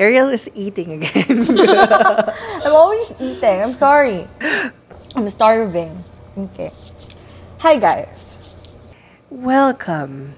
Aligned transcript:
Ariel 0.00 0.30
is 0.30 0.48
eating 0.54 1.04
again. 1.04 1.44
I'm 2.64 2.72
always 2.72 3.12
eating. 3.20 3.60
I'm 3.60 3.74
sorry. 3.74 4.26
I'm 5.14 5.28
starving. 5.28 5.92
Okay. 6.38 6.72
Hi, 7.58 7.78
guys. 7.78 8.56
Welcome 9.28 10.36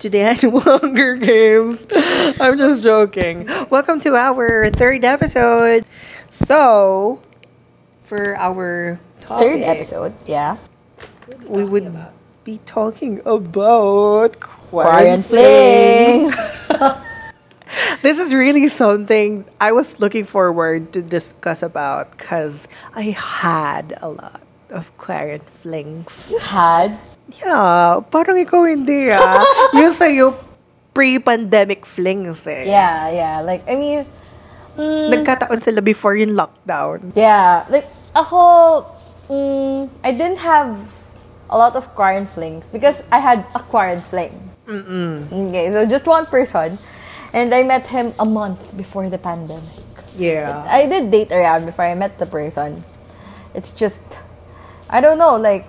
to 0.00 0.10
the 0.10 0.18
annual 0.22 0.58
Hunger 0.58 1.14
Games. 1.14 1.86
I'm 2.42 2.58
just 2.58 2.82
joking. 2.82 3.46
Welcome 3.70 4.00
to 4.00 4.16
our 4.16 4.68
third 4.70 5.04
episode. 5.04 5.86
So, 6.28 7.22
for 8.02 8.36
our 8.36 8.98
topic, 9.20 9.46
Third 9.46 9.60
episode. 9.62 10.12
Yeah. 10.26 10.56
we 11.46 11.62
would 11.62 11.86
be 12.42 12.58
talking 12.66 13.22
about 13.24 14.40
quarren 14.40 15.22
flings. 15.22 16.34
This 18.02 18.18
is 18.18 18.34
really 18.34 18.68
something 18.68 19.44
I 19.60 19.72
was 19.72 20.00
looking 20.00 20.24
forward 20.24 20.92
to 20.92 21.00
discuss 21.02 21.62
about 21.62 22.12
because 22.16 22.68
I 22.94 23.16
had 23.16 23.96
a 24.02 24.08
lot 24.08 24.42
of 24.70 24.90
quarren 24.98 25.40
flings. 25.62 26.28
You 26.30 26.38
had. 26.38 26.96
Yeah, 27.40 28.00
parang 28.12 28.36
ikaw 28.36 28.68
hindi 28.68 29.08
ah. 29.08 29.40
Yung 29.78 29.94
sa'yo, 29.94 30.36
pre-pandemic 30.92 31.86
flings 31.88 32.44
eh. 32.44 32.68
Yeah, 32.68 33.08
yeah. 33.08 33.40
Like, 33.40 33.64
I 33.64 33.74
mean, 33.76 34.04
mm, 34.76 35.08
Nagkataon 35.08 35.62
sila 35.62 35.80
before 35.80 36.12
yung 36.16 36.36
lockdown. 36.36 37.16
yeah. 37.16 37.64
Like, 37.72 37.88
ako, 38.12 38.84
mm, 39.32 39.88
I 40.04 40.12
didn't 40.12 40.44
have 40.44 40.76
a 41.48 41.56
lot 41.56 41.76
of 41.76 41.88
quarren 41.96 42.26
flings 42.26 42.68
because 42.68 43.00
I 43.08 43.18
had 43.20 43.44
a 43.56 43.60
quarren 43.60 44.00
fling. 44.00 44.36
Mm-mm. 44.68 45.28
Okay, 45.48 45.72
so 45.72 45.84
just 45.88 46.04
one 46.04 46.26
person. 46.26 46.76
And 47.32 47.54
I 47.54 47.62
met 47.62 47.86
him 47.86 48.12
a 48.18 48.24
month 48.24 48.76
before 48.76 49.08
the 49.08 49.18
pandemic. 49.18 49.64
Yeah. 50.18 50.64
I 50.68 50.86
did 50.86 51.10
date 51.10 51.32
around 51.32 51.64
before 51.64 51.84
I 51.86 51.94
met 51.94 52.18
the 52.18 52.26
person. 52.26 52.84
It's 53.54 53.72
just, 53.72 54.02
I 54.90 55.00
don't 55.00 55.18
know, 55.18 55.36
like, 55.36 55.66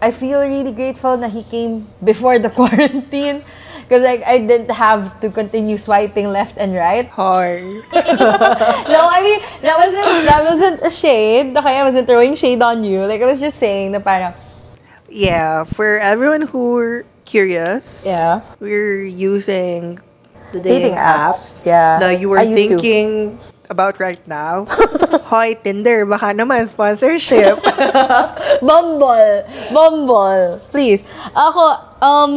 I 0.00 0.10
feel 0.10 0.40
really 0.42 0.72
grateful 0.72 1.16
that 1.16 1.30
he 1.32 1.42
came 1.42 1.88
before 2.04 2.38
the 2.38 2.50
quarantine. 2.58 3.42
Because, 3.88 4.02
like, 4.02 4.22
I 4.26 4.38
didn't 4.44 4.70
have 4.74 5.20
to 5.20 5.30
continue 5.30 5.78
swiping 5.78 6.28
left 6.28 6.58
and 6.58 6.74
right. 6.74 7.06
Hi. 7.08 7.60
No, 8.86 9.00
I 9.08 9.20
mean, 9.22 9.40
that 9.62 9.78
wasn't, 9.78 10.26
that 10.26 10.44
wasn't 10.44 10.82
a 10.82 10.90
shade. 10.90 11.56
Okay, 11.56 11.78
I 11.80 11.84
wasn't 11.84 12.08
throwing 12.08 12.34
shade 12.34 12.60
on 12.62 12.82
you. 12.84 13.06
Like, 13.06 13.22
I 13.22 13.26
was 13.26 13.38
just 13.38 13.58
saying 13.58 13.92
the 13.92 14.00
parang, 14.00 14.34
Yeah, 15.08 15.64
for 15.64 15.98
everyone 16.00 16.42
who 16.42 16.76
are 16.78 17.04
curious, 17.24 18.02
yeah. 18.04 18.40
we're 18.60 19.04
using 19.04 20.00
the 20.56 20.60
Dating 20.64 20.92
dating, 20.92 20.98
apps. 20.98 21.60
apps 21.60 21.66
Yeah. 21.66 21.98
that 22.00 22.20
you 22.20 22.28
were 22.28 22.38
I 22.38 22.48
used 22.48 22.56
to. 22.56 22.78
thinking 22.80 23.38
about 23.68 23.98
right 24.00 24.20
now. 24.26 24.66
Hoy, 25.30 25.54
Tinder, 25.60 26.06
baka 26.06 26.32
naman 26.32 26.66
sponsorship. 26.66 27.58
Bumble! 28.62 29.42
Bumble! 29.72 30.60
Please. 30.70 31.02
Ako, 31.34 31.64
um, 32.00 32.32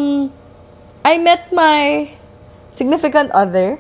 I 1.06 1.18
met 1.18 1.54
my 1.54 2.10
significant 2.74 3.32
other 3.32 3.80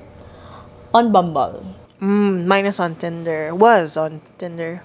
on 0.94 1.12
Bumble. 1.12 1.66
mm, 2.02 2.46
minus 2.46 2.80
on 2.80 2.96
Tinder. 2.96 3.54
Was 3.54 3.98
on 3.98 4.22
Tinder. 4.38 4.84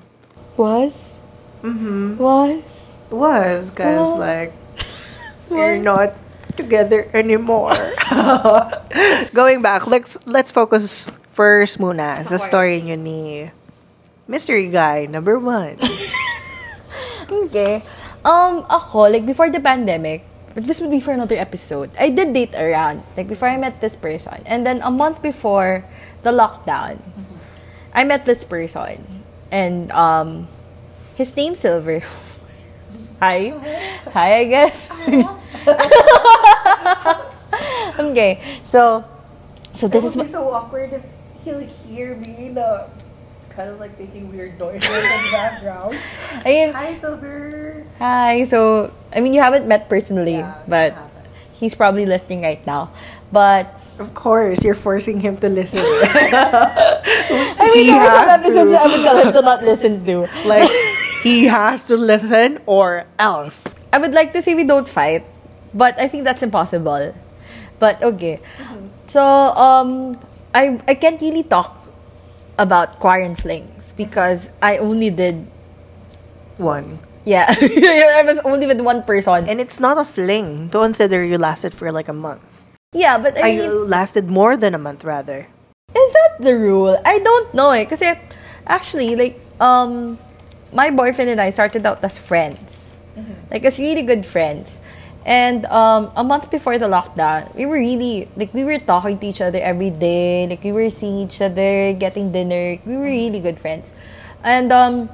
Was? 0.56 1.14
Mm-hmm. 1.62 2.16
Was? 2.18 2.92
Was, 3.10 3.70
because, 3.70 4.06
Oh. 4.08 4.16
like, 4.18 4.52
we're 5.50 5.78
not 5.78 6.14
together 6.56 7.08
anymore. 7.12 7.74
Going 9.34 9.62
back, 9.62 9.86
let's 9.86 10.18
let's 10.26 10.50
focus 10.50 11.10
first 11.34 11.82
muna 11.82 12.22
sa 12.22 12.38
story 12.38 12.82
niyo 12.82 12.96
ni 12.98 13.50
Mystery 14.30 14.70
Guy 14.70 15.06
number 15.06 15.38
one. 15.38 15.76
Okay. 17.30 17.82
Um, 18.24 18.64
ako, 18.68 19.08
like, 19.08 19.26
before 19.26 19.50
the 19.50 19.60
pandemic, 19.60 20.24
but 20.54 20.64
this 20.64 20.80
would 20.80 20.90
be 20.90 21.00
for 21.00 21.12
another 21.12 21.36
episode, 21.36 21.90
I 21.98 22.10
did 22.10 22.32
date 22.32 22.54
around, 22.54 23.02
like, 23.16 23.28
before 23.28 23.48
I 23.48 23.56
met 23.56 23.80
this 23.80 23.96
person. 23.96 24.42
And 24.46 24.66
then, 24.66 24.80
a 24.82 24.90
month 24.90 25.22
before 25.22 25.84
the 26.22 26.32
lockdown, 26.32 26.98
I 27.92 28.04
met 28.04 28.24
this 28.24 28.44
person. 28.44 29.24
And, 29.50 29.90
um, 29.92 30.48
his 31.16 31.36
name's 31.36 31.60
Silver. 31.60 32.02
Hi. 33.24 33.56
Hi, 34.12 34.28
I 34.36 34.44
guess. 34.44 34.92
okay. 38.12 38.36
So, 38.68 39.00
so 39.72 39.88
this 39.88 40.04
is... 40.04 40.12
be 40.12 40.28
so 40.28 40.44
awkward 40.52 40.92
if 40.92 41.08
he'll 41.40 41.64
hear 41.88 42.20
me 42.20 42.52
na 42.52 42.84
kind 43.48 43.72
of 43.72 43.80
like 43.80 43.96
making 43.96 44.28
weird 44.28 44.60
noises 44.60 44.84
in 44.92 45.20
the 45.24 45.32
background. 45.32 45.96
Ayun, 46.44 46.76
Hi, 46.76 46.92
Silver. 46.92 47.80
Hi. 47.96 48.44
So, 48.44 48.92
I 49.08 49.24
mean, 49.24 49.32
you 49.32 49.40
haven't 49.40 49.64
met 49.64 49.88
personally, 49.88 50.44
Yeah, 50.44 50.60
but 50.68 50.92
he's 51.56 51.72
probably 51.72 52.04
listening 52.04 52.44
right 52.44 52.60
now. 52.68 52.92
But 53.32 53.72
Of 53.94 54.10
course, 54.12 54.66
you're 54.66 54.74
forcing 54.74 55.22
him 55.22 55.38
to 55.38 55.46
listen. 55.48 55.78
I 55.80 57.62
mean, 57.72 57.86
He 57.86 57.94
there 57.94 58.02
were 58.02 58.10
some 58.10 58.26
episodes 58.28 58.68
to. 58.68 58.74
that 58.74 58.82
I 58.84 58.90
would 58.90 59.02
tell 59.06 59.16
him 59.22 59.30
to 59.32 59.40
not 59.40 59.62
listen 59.62 60.02
to. 60.04 60.26
like, 60.44 60.66
he 61.24 61.48
has 61.48 61.88
to 61.88 61.96
listen 61.96 62.60
or 62.68 63.08
else. 63.18 63.64
I 63.92 63.98
would 63.98 64.12
like 64.12 64.32
to 64.36 64.42
say 64.42 64.54
we 64.54 64.64
don't 64.64 64.88
fight, 64.88 65.24
but 65.72 65.96
I 65.98 66.06
think 66.06 66.24
that's 66.24 66.42
impossible. 66.44 67.14
But 67.80 68.02
okay. 68.02 68.40
So, 69.08 69.24
um, 69.24 70.16
I 70.54 70.78
I 70.86 70.94
can't 70.94 71.20
really 71.20 71.42
talk 71.42 71.72
about 72.60 73.00
quarantine 73.00 73.34
flings 73.34 73.96
because 73.96 74.52
I 74.62 74.78
only 74.78 75.10
did 75.10 75.48
One. 76.56 76.86
yeah 77.26 77.50
I 78.20 78.22
was 78.22 78.38
only 78.46 78.66
with 78.70 78.78
one 78.80 79.02
person. 79.02 79.48
And 79.48 79.58
it's 79.60 79.80
not 79.80 79.98
a 79.98 80.04
fling. 80.04 80.68
Don't 80.68 80.94
consider 80.94 81.24
you 81.24 81.38
lasted 81.38 81.74
for 81.74 81.90
like 81.90 82.06
a 82.06 82.14
month. 82.14 82.44
Yeah, 82.94 83.18
but 83.18 83.34
I 83.42 83.42
I 83.42 83.50
mean, 83.58 83.90
lasted 83.90 84.30
more 84.30 84.54
than 84.56 84.70
a 84.74 84.78
month, 84.78 85.02
rather. 85.02 85.48
Is 85.90 86.10
that 86.14 86.46
the 86.46 86.54
rule? 86.54 86.94
I 87.04 87.18
don't 87.18 87.50
know 87.54 87.70
eh. 87.74 87.90
Kasi, 87.90 88.14
actually, 88.70 89.16
like, 89.18 89.42
um, 89.58 90.14
my 90.74 90.90
boyfriend 90.90 91.30
and 91.30 91.40
I 91.40 91.50
started 91.50 91.86
out 91.86 92.02
as 92.02 92.18
friends. 92.18 92.90
Like, 93.50 93.64
as 93.64 93.78
really 93.78 94.02
good 94.02 94.26
friends. 94.26 94.78
And 95.24 95.64
um, 95.66 96.10
a 96.16 96.24
month 96.24 96.50
before 96.50 96.76
the 96.76 96.90
lockdown, 96.90 97.54
we 97.54 97.64
were 97.64 97.78
really, 97.78 98.28
like, 98.36 98.52
we 98.52 98.64
were 98.64 98.78
talking 98.78 99.18
to 99.20 99.26
each 99.26 99.40
other 99.40 99.62
every 99.62 99.90
day. 99.90 100.46
Like, 100.48 100.64
we 100.64 100.72
were 100.72 100.90
seeing 100.90 101.18
each 101.18 101.40
other, 101.40 101.94
getting 101.94 102.32
dinner. 102.32 102.76
We 102.84 102.96
were 102.96 103.06
really 103.06 103.38
good 103.38 103.58
friends. 103.58 103.94
And 104.42 104.72
um, 104.72 105.08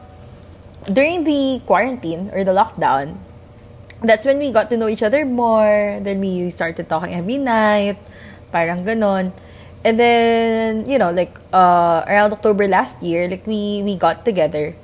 during 0.91 1.25
the 1.25 1.61
quarantine 1.67 2.31
or 2.33 2.43
the 2.43 2.53
lockdown, 2.53 3.19
that's 4.03 4.25
when 4.25 4.39
we 4.39 4.51
got 4.51 4.71
to 4.71 4.77
know 4.79 4.89
each 4.89 5.03
other 5.03 5.27
more. 5.27 6.01
Then 6.01 6.19
we 6.21 6.49
started 6.51 6.89
talking 6.89 7.13
every 7.15 7.37
night. 7.37 7.99
Parang 8.51 8.85
ganon. 8.85 9.33
And 9.85 10.01
then, 10.01 10.89
you 10.89 10.99
know, 10.99 11.13
like, 11.13 11.37
uh, 11.53 12.03
around 12.09 12.33
October 12.33 12.67
last 12.67 13.03
year, 13.03 13.29
like, 13.29 13.47
we, 13.47 13.83
we 13.85 13.95
got 13.95 14.25
together. 14.25 14.75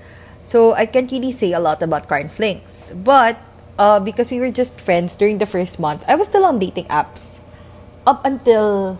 So, 0.46 0.78
I 0.78 0.86
can't 0.86 1.10
really 1.10 1.34
say 1.34 1.50
a 1.50 1.58
lot 1.58 1.82
about 1.82 2.06
current 2.06 2.30
flings. 2.30 2.94
But, 2.94 3.34
uh, 3.74 3.98
because 3.98 4.30
we 4.30 4.38
were 4.38 4.54
just 4.54 4.78
friends 4.78 5.18
during 5.18 5.42
the 5.42 5.46
first 5.50 5.82
month, 5.82 6.06
I 6.06 6.14
was 6.14 6.30
still 6.30 6.46
on 6.46 6.62
dating 6.62 6.86
apps. 6.86 7.42
Up 8.06 8.22
until 8.22 8.94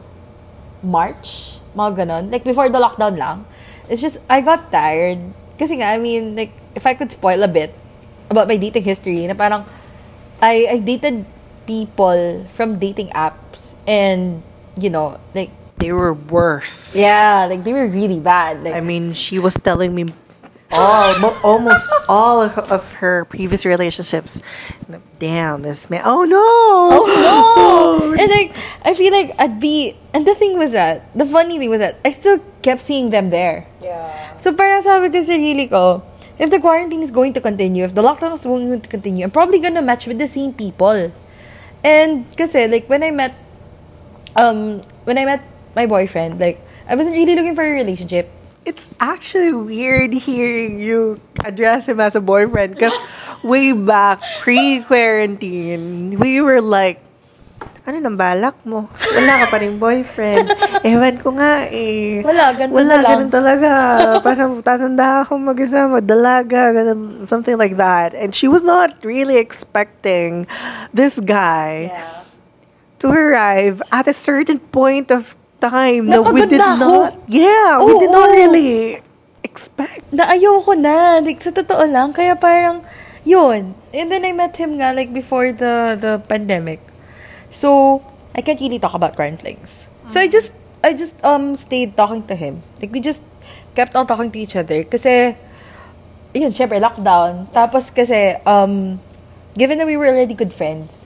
March, 0.83 1.63
mga. 1.79 2.03
Like, 2.35 2.43
before 2.43 2.67
the 2.67 2.83
lockdown 2.83 3.15
lang. 3.15 3.47
It's 3.87 4.03
just, 4.03 4.19
I 4.27 4.43
got 4.43 4.75
tired. 4.75 5.23
Kasi 5.55 5.79
nga, 5.79 5.95
I 5.95 6.03
mean, 6.03 6.35
like, 6.35 6.51
if 6.75 6.83
I 6.83 6.99
could 6.99 7.15
spoil 7.15 7.39
a 7.39 7.49
bit 7.49 7.71
about 8.29 8.51
my 8.51 8.59
dating 8.59 8.83
history, 8.83 9.23
na 9.31 9.35
parang, 9.39 9.63
I, 10.43 10.67
I 10.67 10.77
dated 10.83 11.25
people 11.63 12.43
from 12.51 12.83
dating 12.83 13.15
apps 13.15 13.79
and, 13.87 14.43
you 14.83 14.91
know, 14.91 15.23
like, 15.31 15.55
They 15.79 15.93
were 15.93 16.15
worse. 16.15 16.97
yeah, 16.97 17.47
like, 17.47 17.63
they 17.63 17.73
were 17.73 17.87
really 17.87 18.19
bad. 18.19 18.65
Like, 18.65 18.75
I 18.75 18.81
mean, 18.81 19.13
she 19.13 19.39
was 19.39 19.55
telling 19.55 19.95
me 19.95 20.11
all, 20.73 21.19
mo- 21.19 21.39
almost 21.43 21.91
all 22.09 22.43
of, 22.43 22.59
of 22.71 22.93
her 22.95 23.25
previous 23.27 23.65
relationships. 23.65 24.43
Damn, 25.19 25.63
this 25.63 25.89
man. 25.89 26.03
Oh 26.05 26.25
no! 26.25 26.39
Oh 26.39 27.07
no! 27.07 28.13
and 28.21 28.31
like 28.31 28.55
I 28.85 28.93
feel 28.95 29.13
like 29.13 29.33
I'd 29.39 29.61
be 29.61 29.97
and 30.13 30.27
the 30.27 30.35
thing 30.35 30.59
was 30.59 30.73
that 30.73 31.09
the 31.17 31.25
funny 31.25 31.59
thing 31.59 31.71
was 31.71 31.81
that 31.81 31.97
I 32.05 32.11
still 32.11 32.41
kept 32.63 32.83
seeing 32.83 33.11
them 33.11 33.31
there. 33.31 33.67
Yeah. 33.81 34.37
So 34.37 34.53
parang 34.53 34.83
sabi 34.83 35.09
ko 35.09 35.23
sa 35.23 35.33
sarili 35.33 35.71
ko, 35.71 36.03
if 36.39 36.51
the 36.51 36.61
quarantine 36.61 37.03
is 37.03 37.11
going 37.11 37.33
to 37.33 37.41
continue, 37.41 37.85
if 37.85 37.95
the 37.95 38.03
lockdown 38.03 38.35
is 38.35 38.45
going 38.45 38.81
to 38.81 38.89
continue, 38.89 39.25
I'm 39.25 39.33
probably 39.33 39.61
gonna 39.61 39.83
match 39.83 40.07
with 40.07 40.19
the 40.19 40.29
same 40.29 40.53
people. 40.53 41.13
And 41.85 42.29
kasi 42.37 42.67
like 42.69 42.91
when 42.91 43.03
I 43.03 43.11
met 43.11 43.33
um 44.37 44.83
when 45.09 45.17
I 45.17 45.25
met 45.25 45.41
my 45.75 45.87
boyfriend, 45.87 46.41
like 46.41 46.61
I 46.89 46.95
wasn't 46.97 47.17
really 47.17 47.35
looking 47.35 47.55
for 47.55 47.65
a 47.65 47.73
relationship. 47.73 48.29
It's 48.67 48.91
actually 48.99 49.55
weird 49.55 50.13
hearing 50.13 50.83
you 50.83 51.21
address 51.47 51.87
him 51.87 52.03
as 52.03 52.19
a 52.19 52.21
boyfriend 52.21 52.75
because 52.75 52.99
way 53.47 53.71
back 53.73 54.19
pre 54.43 54.83
quarantine, 54.83 56.19
we 56.19 56.43
were 56.43 56.61
like, 56.61 56.99
ano 57.87 58.03
nang 58.03 58.19
balak 58.19 58.59
mo? 58.67 58.91
Wala 59.15 59.47
ka 59.47 59.47
pa 59.47 59.57
rin 59.63 59.79
boyfriend. 59.79 60.51
Ewan 60.91 61.23
ko 61.23 61.39
nga 61.39 61.71
eh. 61.71 62.19
Wala, 62.27 62.51
ganun 62.59 62.75
Wala, 62.75 62.95
na 62.99 63.07
ganun 63.07 63.31
talaga. 63.31 63.71
Parang 64.27 64.59
tatanda 64.59 65.23
ako 65.23 65.39
mag-isa, 65.39 65.87
magdalaga, 65.87 66.75
ganun, 66.75 67.23
something 67.31 67.55
like 67.55 67.79
that. 67.79 68.11
And 68.19 68.35
she 68.35 68.51
was 68.51 68.67
not 68.67 68.91
really 69.07 69.39
expecting 69.39 70.51
this 70.91 71.23
guy 71.23 71.95
to 72.99 73.07
arrive 73.15 73.79
at 73.95 74.11
a 74.11 74.13
certain 74.13 74.59
point 74.59 75.15
of 75.15 75.39
time 75.61 76.07
that 76.13 76.23
we 76.23 76.45
did 76.47 76.61
ako. 76.61 76.77
not, 76.77 77.13
yeah, 77.27 77.81
we 77.81 77.93
did 77.99 78.13
not 78.13 78.29
Oo. 78.29 78.37
really 78.37 79.01
expect. 79.43 80.05
na 80.13 80.29
ayoko 80.31 80.77
na. 80.77 81.23
Like, 81.23 81.41
sa 81.41 81.51
totoo 81.51 81.85
lang. 81.89 82.13
Kaya 82.13 82.37
parang, 82.37 82.85
yun. 83.25 83.75
And 83.95 84.07
then 84.13 84.25
I 84.25 84.33
met 84.33 84.57
him 84.57 84.79
nga, 84.79 84.93
like, 84.93 85.13
before 85.13 85.53
the, 85.53 85.97
the 85.97 86.13
pandemic. 86.29 86.81
So, 87.51 88.03
I 88.35 88.43
can't 88.43 88.61
really 88.61 88.79
talk 88.79 88.95
about 88.95 89.17
flings. 89.17 89.89
So, 90.07 90.21
I 90.21 90.29
just, 90.29 90.53
I 90.85 90.93
just, 90.93 91.23
um, 91.25 91.57
stayed 91.57 91.97
talking 91.97 92.27
to 92.29 92.35
him. 92.35 92.63
Like, 92.81 92.93
we 92.93 93.01
just 93.01 93.23
kept 93.75 93.97
on 93.97 94.07
talking 94.07 94.31
to 94.31 94.39
each 94.39 94.57
other. 94.57 94.85
Kasi, 94.85 95.37
yun, 96.35 96.53
syempre, 96.53 96.79
lockdown. 96.79 97.49
Tapos, 97.51 97.89
kasi, 97.91 98.37
um, 98.45 99.01
given 99.57 99.79
that 99.79 99.87
we 99.87 99.97
were 99.97 100.07
already 100.07 100.35
good 100.35 100.53
friends, 100.53 101.06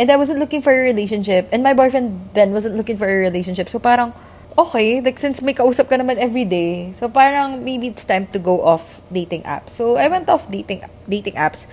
and 0.00 0.08
I 0.08 0.16
wasn't 0.16 0.40
looking 0.40 0.64
for 0.64 0.72
a 0.72 0.80
relationship, 0.80 1.52
and 1.52 1.60
my 1.62 1.76
boyfriend 1.76 2.32
then 2.32 2.56
wasn't 2.56 2.80
looking 2.80 2.96
for 2.96 3.04
a 3.04 3.16
relationship, 3.20 3.68
so 3.68 3.76
parang, 3.78 4.16
okay, 4.56 5.04
like 5.04 5.20
since 5.20 5.44
may 5.44 5.52
kausap 5.52 5.92
ka 5.92 6.00
naman 6.00 6.16
every 6.16 6.48
day, 6.48 6.96
so 6.96 7.12
parang 7.12 7.60
maybe 7.60 7.92
it's 7.92 8.08
time 8.08 8.24
to 8.32 8.40
go 8.40 8.64
off 8.64 9.04
dating 9.12 9.44
apps. 9.44 9.76
So 9.76 10.00
I 10.00 10.08
went 10.08 10.32
off 10.32 10.48
dating 10.48 10.88
dating 11.04 11.36
apps, 11.36 11.68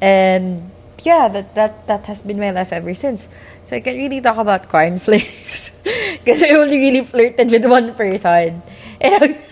and 0.00 0.72
yeah, 1.04 1.28
that 1.28 1.54
that 1.54 1.86
that 1.86 2.08
has 2.08 2.24
been 2.24 2.40
my 2.40 2.50
life 2.50 2.72
ever 2.72 2.96
since. 2.96 3.28
So 3.68 3.76
I 3.76 3.84
can't 3.84 4.00
really 4.00 4.24
talk 4.24 4.40
about 4.40 4.72
cornflakes 4.72 5.68
because 6.24 6.40
I 6.40 6.56
only 6.56 6.80
really 6.80 7.04
flirted 7.04 7.52
with 7.52 7.68
one 7.68 7.92
person, 7.92 8.64
and 9.04 9.12
I- 9.20 9.44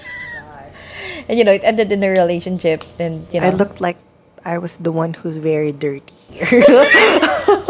and 1.29 1.37
you 1.37 1.45
know 1.45 1.53
it 1.53 1.63
ended 1.69 1.93
in 1.93 2.01
a 2.01 2.09
relationship, 2.09 2.81
and 2.99 3.29
you 3.29 3.45
know 3.45 3.47
I 3.47 3.51
looked 3.53 3.85
like 3.85 4.01
I 4.41 4.57
was 4.59 4.79
the 4.79 4.93
one 4.93 5.13
who's 5.13 5.37
very 5.37 5.73
dirty 5.73 6.15
here. 6.33 6.65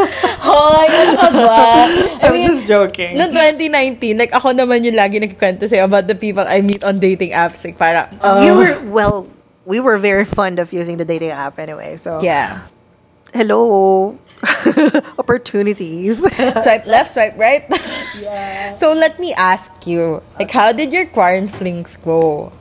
Hoy, 0.57 0.87
ano 0.89 1.13
ka 1.13 1.29
ba? 1.29 1.65
I 2.21 2.25
I'm 2.25 2.33
mean, 2.33 2.49
just 2.49 2.65
joking. 2.65 3.13
Noong 3.13 3.29
2019, 3.29 4.17
like 4.17 4.33
ako 4.33 4.57
naman 4.57 4.81
yung 4.81 4.97
lagi 4.97 5.21
nagkikwento 5.21 5.69
sa'yo 5.69 5.85
about 5.85 6.09
the 6.09 6.17
people 6.17 6.41
I 6.41 6.65
meet 6.65 6.81
on 6.81 6.97
dating 6.97 7.37
apps. 7.37 7.61
Like 7.61 7.77
parang, 7.77 8.09
we 8.41 8.49
oh, 8.49 8.57
were 8.57 8.75
well 8.89 9.29
we 9.67 9.81
were 9.81 9.99
very 9.99 10.23
fond 10.23 10.59
of 10.59 10.71
using 10.71 10.95
the 10.95 11.03
dating 11.03 11.29
app 11.29 11.59
anyway 11.59 11.97
so 11.97 12.21
yeah. 12.23 12.63
hello 13.33 14.17
opportunities 15.19 16.19
Swipe 16.63 16.87
left, 16.87 17.13
swipe 17.13 17.37
right. 17.37 17.65
yeah. 18.17 18.73
So 18.75 18.93
let 18.93 19.19
me 19.19 19.33
ask 19.33 19.69
you, 19.85 20.21
like 20.39 20.49
how 20.51 20.71
did 20.71 20.93
your 20.93 21.05
quarantine 21.05 21.51
flings 21.51 21.97
go? 21.97 22.53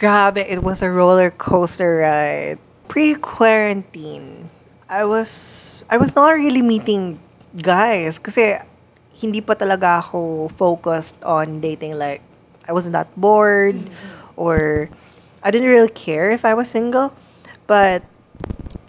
grabe 0.00 0.36
it 0.36 0.62
was 0.62 0.82
a 0.82 0.90
roller 0.90 1.30
coaster 1.30 2.04
ride 2.04 2.58
pre-quarantine 2.88 4.48
i 4.88 5.04
was 5.04 5.84
i 5.90 5.96
was 5.96 6.14
not 6.14 6.34
really 6.34 6.62
meeting 6.62 7.18
guys 7.62 8.18
kasi 8.18 8.58
hindi 9.16 9.40
pa 9.40 9.56
talaga 9.56 9.98
ako 10.04 10.52
focused 10.54 11.16
on 11.24 11.58
dating 11.58 11.96
like 11.96 12.20
i 12.68 12.72
wasn't 12.72 12.92
that 12.92 13.08
bored 13.16 13.78
or 14.36 14.86
i 15.42 15.50
didn't 15.50 15.68
really 15.68 15.92
care 15.92 16.30
if 16.30 16.44
i 16.44 16.52
was 16.52 16.68
single. 16.68 17.14
But 17.66 18.06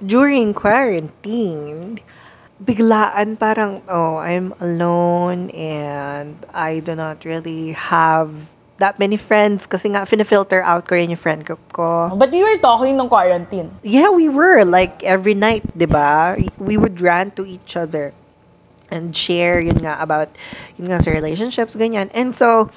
during 0.05 0.53
quarantine, 0.53 1.97
biglaan 2.61 3.37
parang, 3.41 3.81
oh, 3.89 4.21
I'm 4.21 4.53
alone 4.61 5.49
and 5.49 6.37
I 6.53 6.79
do 6.85 6.93
not 6.93 7.25
really 7.25 7.73
have 7.73 8.29
that 8.77 8.99
many 8.99 9.17
friends 9.17 9.65
kasi 9.65 9.89
nga 9.89 10.05
filter 10.05 10.61
out 10.61 10.87
ko 10.87 10.95
rin 10.95 11.09
yung 11.09 11.19
friend 11.19 11.45
group 11.45 11.61
ko. 11.73 12.13
But 12.13 12.33
you 12.33 12.45
were 12.45 12.61
talking 12.61 12.97
nung 12.97 13.09
quarantine. 13.09 13.73
Yeah, 13.81 14.09
we 14.09 14.29
were 14.29 14.63
like 14.65 15.01
every 15.03 15.33
night, 15.33 15.65
'di 15.73 15.89
ba? 15.89 16.37
We 16.61 16.77
would 16.77 17.01
rant 17.01 17.35
to 17.41 17.45
each 17.45 17.75
other 17.75 18.13
and 18.87 19.11
share 19.11 19.59
yun 19.59 19.83
nga 19.83 19.99
about 19.99 20.31
yun 20.79 20.93
nga 20.93 21.01
sa 21.01 21.11
relationships 21.11 21.75
ganyan. 21.75 22.13
And 22.13 22.31
so 22.33 22.69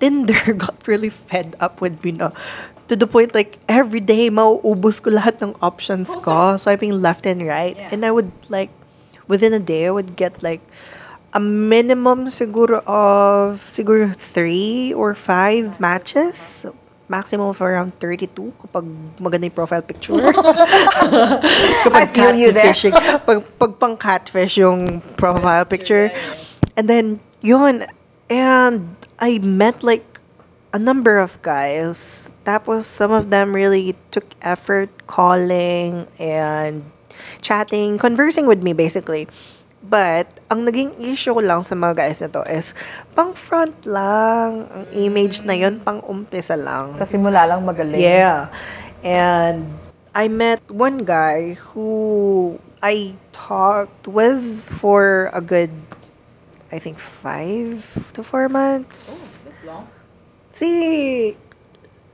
Tinder 0.00 0.52
got 0.64 0.80
really 0.88 1.12
fed 1.12 1.56
up 1.60 1.80
with 1.80 2.00
me 2.02 2.16
no. 2.16 2.32
To 2.88 2.96
the 2.96 3.08
point 3.08 3.32
like 3.32 3.56
every 3.68 4.00
day 4.00 4.28
mauubos 4.28 5.00
ko 5.00 5.12
lahat 5.12 5.40
ng 5.40 5.56
options 5.60 6.12
ko, 6.20 6.56
swiping 6.60 7.00
left 7.00 7.24
and 7.24 7.44
right. 7.44 7.76
And 7.92 8.04
I 8.04 8.10
would 8.12 8.32
like 8.48 8.72
within 9.28 9.52
a 9.52 9.60
day 9.60 9.88
I 9.88 9.92
would 9.92 10.16
get 10.16 10.40
like 10.44 10.60
a 11.34 11.40
minimum 11.42 12.30
siguro 12.30 12.78
of 12.86 13.58
siguro 13.66 14.14
three 14.14 14.94
or 14.94 15.14
five 15.14 15.78
matches. 15.82 16.38
So, 16.38 16.74
maximum 17.10 17.50
of 17.50 17.60
around 17.60 17.92
32 17.98 18.54
kapag 18.62 18.86
maganda 19.18 19.50
yung 19.50 19.58
profile 19.58 19.82
picture. 19.82 20.14
kapag 21.84 22.00
I 22.00 22.06
feel 22.06 22.32
you 22.32 22.54
there. 22.54 22.72
pag, 23.26 23.42
pag 23.58 23.72
pang 23.82 23.98
catfish 23.98 24.56
yung 24.56 25.02
profile 25.18 25.66
picture. 25.66 26.08
And 26.78 26.88
then, 26.88 27.20
yun. 27.42 27.84
And 28.30 28.96
I 29.18 29.38
met 29.42 29.82
like 29.82 30.06
a 30.72 30.78
number 30.78 31.18
of 31.18 31.36
guys. 31.42 32.32
Tapos 32.46 32.86
some 32.86 33.10
of 33.10 33.30
them 33.30 33.54
really 33.54 33.94
took 34.10 34.24
effort 34.42 34.88
calling 35.06 36.06
and 36.18 36.82
chatting, 37.42 37.98
conversing 37.98 38.46
with 38.46 38.62
me 38.62 38.72
basically. 38.72 39.28
But, 39.84 40.26
ang 40.48 40.64
naging 40.64 40.96
issue 40.96 41.36
ko 41.36 41.44
lang 41.44 41.60
sa 41.60 41.76
mga 41.76 41.94
guys 42.00 42.24
na 42.24 42.32
to 42.32 42.40
is, 42.48 42.72
pang 43.12 43.36
front 43.36 43.76
lang. 43.84 44.64
Ang 44.72 44.86
image 44.96 45.44
na 45.44 45.52
yun, 45.52 45.76
pang 45.84 46.00
umpisa 46.08 46.56
lang. 46.56 46.96
Sa 46.96 47.04
simula 47.04 47.44
lang 47.44 47.60
magaling. 47.60 48.00
Yeah. 48.00 48.48
And 49.04 49.68
I 50.16 50.32
met 50.32 50.64
one 50.72 51.04
guy 51.04 51.60
who 51.60 52.56
I 52.80 53.12
talked 53.36 54.08
with 54.08 54.40
for 54.80 55.28
a 55.36 55.44
good, 55.44 55.72
I 56.72 56.80
think, 56.80 56.96
five 56.96 57.84
to 58.16 58.24
four 58.24 58.48
months. 58.48 59.44
That's 59.44 59.64
long. 59.68 59.84
See, 60.54 61.36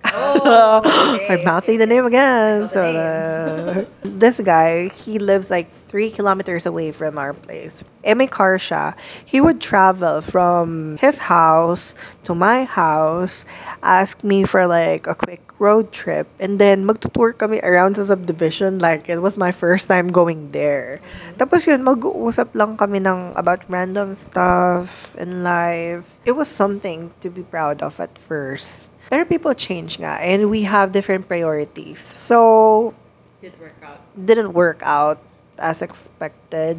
Oh, 0.04 0.82
I'm 1.28 1.44
mouthing 1.44 1.78
the 1.78 1.86
name 1.86 2.06
again. 2.06 2.68
So 2.68 2.82
uh, 2.82 3.84
this 4.02 4.40
guy, 4.40 4.88
he 4.88 5.18
lives 5.18 5.50
like 5.50 5.70
three 5.88 6.10
kilometers 6.10 6.66
away 6.66 6.92
from 6.92 7.18
our 7.18 7.34
place. 7.34 7.84
E 8.04 8.14
car 8.26 8.56
siya. 8.56 8.96
He 9.24 9.40
would 9.40 9.60
travel 9.60 10.20
from 10.22 10.96
his 10.98 11.18
house 11.18 11.94
to 12.24 12.34
my 12.34 12.64
house, 12.64 13.44
ask 13.82 14.24
me 14.24 14.44
for 14.44 14.66
like 14.66 15.06
a 15.06 15.14
quick 15.14 15.42
road 15.60 15.92
trip, 15.92 16.26
and 16.40 16.58
then 16.58 16.88
magtutour 16.88 17.36
kami 17.36 17.60
around 17.60 17.96
sa 17.96 18.04
subdivision. 18.04 18.80
Like 18.80 19.08
it 19.08 19.20
was 19.20 19.36
my 19.36 19.52
first 19.52 19.88
time 19.88 20.08
going 20.08 20.48
there. 20.56 21.00
Tapos 21.36 21.68
yun, 21.68 21.84
mag-uusap 21.84 22.56
lang 22.56 22.80
kami 22.80 23.04
ng 23.04 23.36
about 23.36 23.68
random 23.68 24.16
stuff 24.16 25.12
in 25.20 25.44
life. 25.44 26.16
It 26.24 26.32
was 26.32 26.48
something 26.48 27.12
to 27.20 27.28
be 27.28 27.44
proud 27.44 27.84
of 27.84 28.00
at 28.00 28.16
first. 28.16 28.92
Pero 29.10 29.24
people 29.26 29.52
change 29.54 29.98
nga, 29.98 30.22
and 30.22 30.48
we 30.50 30.62
have 30.62 30.92
different 30.94 31.26
priorities. 31.26 31.98
So, 31.98 32.94
Did 33.42 33.58
work 33.58 33.74
out. 33.82 33.98
didn't 34.14 34.54
work 34.54 34.80
out 34.86 35.18
as 35.58 35.82
expected. 35.82 36.78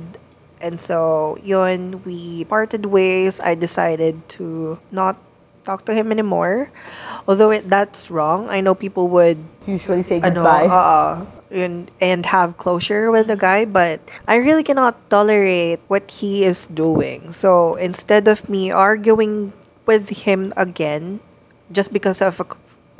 And 0.61 0.79
so, 0.79 1.38
yun, 1.43 2.01
we 2.05 2.45
parted 2.45 2.85
ways. 2.88 3.41
I 3.41 3.55
decided 3.55 4.15
to 4.39 4.79
not 4.91 5.17
talk 5.65 5.85
to 5.85 5.93
him 5.93 6.11
anymore. 6.11 6.71
Although 7.27 7.51
it, 7.51 7.69
that's 7.69 8.09
wrong. 8.09 8.47
I 8.50 8.61
know 8.61 8.73
people 8.73 9.09
would 9.09 9.38
Usually 9.67 10.01
say 10.01 10.21
ano, 10.21 10.41
goodbye. 10.41 10.65
Uh-uh, 10.71 11.25
oo, 11.51 11.57
yun, 11.57 11.89
and 12.00 12.25
have 12.25 12.57
closure 12.57 13.11
with 13.11 13.27
the 13.27 13.35
guy, 13.38 13.65
but 13.65 14.00
I 14.27 14.38
really 14.38 14.63
cannot 14.63 14.97
tolerate 15.09 15.79
what 15.88 16.09
he 16.09 16.45
is 16.45 16.67
doing. 16.67 17.31
So 17.33 17.75
instead 17.75 18.27
of 18.27 18.47
me 18.50 18.71
arguing 18.71 19.53
with 19.85 20.09
him 20.09 20.53
again, 20.57 21.19
just 21.71 21.93
because 21.93 22.21
of 22.21 22.39
a 22.39 22.45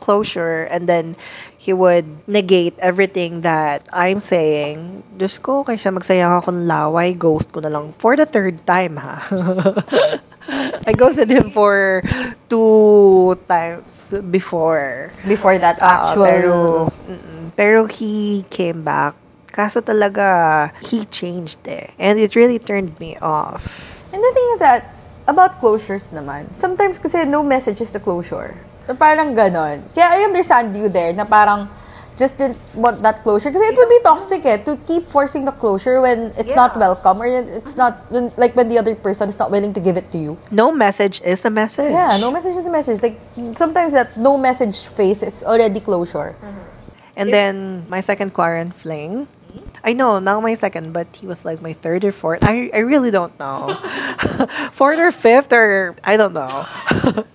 closure, 0.02 0.66
and 0.74 0.90
then 0.90 1.16
he 1.62 1.72
would 1.72 2.06
negate 2.28 2.74
everything 2.82 3.42
that 3.42 3.86
I'm 3.94 4.20
saying, 4.20 5.06
Diyos 5.16 5.38
ko, 5.38 5.64
kaysa 5.64 5.94
magsayang 5.94 6.42
akong 6.42 6.66
laway, 6.66 7.14
ghost 7.14 7.54
ko 7.54 7.62
na 7.62 7.70
lang 7.70 7.94
for 8.02 8.18
the 8.18 8.26
third 8.26 8.66
time, 8.66 8.98
ha? 8.98 9.22
I 10.90 10.92
ghosted 10.98 11.30
him 11.30 11.54
for 11.54 12.02
two 12.50 13.38
times 13.48 14.18
before. 14.34 15.14
Before 15.30 15.62
that 15.62 15.78
Oo, 15.78 15.86
actual... 15.86 16.26
pero, 16.26 16.54
pero 17.56 17.80
he 17.86 18.44
came 18.50 18.82
back. 18.82 19.14
Kaso 19.54 19.86
talaga, 19.86 20.72
he 20.82 21.06
changed 21.12 21.62
eh. 21.68 21.94
And 22.00 22.18
it 22.18 22.36
really 22.36 22.58
turned 22.58 22.98
me 23.00 23.20
off. 23.22 24.02
And 24.12 24.20
the 24.24 24.32
thing 24.34 24.48
is 24.56 24.60
that, 24.60 24.96
about 25.32 25.64
closures 25.64 26.12
naman, 26.12 26.52
sometimes 26.52 27.00
kasi 27.00 27.24
no 27.24 27.42
message 27.42 27.80
is 27.80 27.90
the 27.96 28.00
closure. 28.04 28.54
So 28.86 28.94
parang 28.94 29.32
ganon. 29.34 29.88
Kaya 29.96 30.20
I 30.20 30.28
understand 30.28 30.76
you 30.76 30.92
there, 30.92 31.16
na 31.16 31.24
parang, 31.24 31.72
just 32.18 32.38
didn't 32.38 32.60
want 32.76 33.02
that 33.02 33.24
closure 33.24 33.50
because 33.50 33.66
it 33.66 33.78
would 33.78 33.90
be 33.90 34.00
toxic 34.04 34.46
eh, 34.46 34.58
to 34.62 34.78
keep 34.86 35.08
forcing 35.08 35.46
the 35.46 35.52
closure 35.52 36.02
when 36.02 36.32
it's 36.38 36.56
not 36.56 36.78
welcome 36.78 37.18
or 37.18 37.26
it's 37.26 37.76
not 37.76 38.06
when, 38.12 38.32
like 38.38 38.56
when 38.56 38.70
the 38.70 38.78
other 38.78 38.94
person 38.94 39.30
is 39.30 39.40
not 39.40 39.50
willing 39.50 39.74
to 39.74 39.80
give 39.80 39.98
it 39.98 40.12
to 40.12 40.18
you. 40.18 40.38
No 40.52 40.72
message 40.72 41.22
is 41.26 41.46
a 41.46 41.50
message. 41.50 41.92
Yeah, 41.92 42.18
no 42.22 42.30
message 42.30 42.56
is 42.56 42.68
a 42.68 42.70
message. 42.70 43.02
Like 43.02 43.18
sometimes 43.56 43.94
that 43.94 44.18
no 44.18 44.38
message 44.38 44.86
phase 44.86 45.24
is 45.24 45.44
already 45.44 45.80
closure. 45.80 46.36
And 47.16 47.30
then 47.30 47.86
my 47.90 48.02
second 48.02 48.34
quarant 48.34 48.76
fling. 48.76 49.28
I 49.84 49.94
know, 49.94 50.20
now 50.20 50.40
my 50.40 50.54
second, 50.54 50.94
but 50.94 51.08
he 51.16 51.26
was 51.28 51.44
like 51.46 51.62
my 51.62 51.74
third 51.74 52.06
or 52.06 52.12
fourth. 52.12 52.44
I, 52.44 52.70
I 52.74 52.80
really 52.80 53.12
don't 53.12 53.38
know. 53.40 53.76
fourth 54.72 55.00
or 55.00 55.12
fifth 55.12 55.52
or 55.52 55.96
I 56.04 56.18
don't 56.18 56.34
know. 56.34 56.68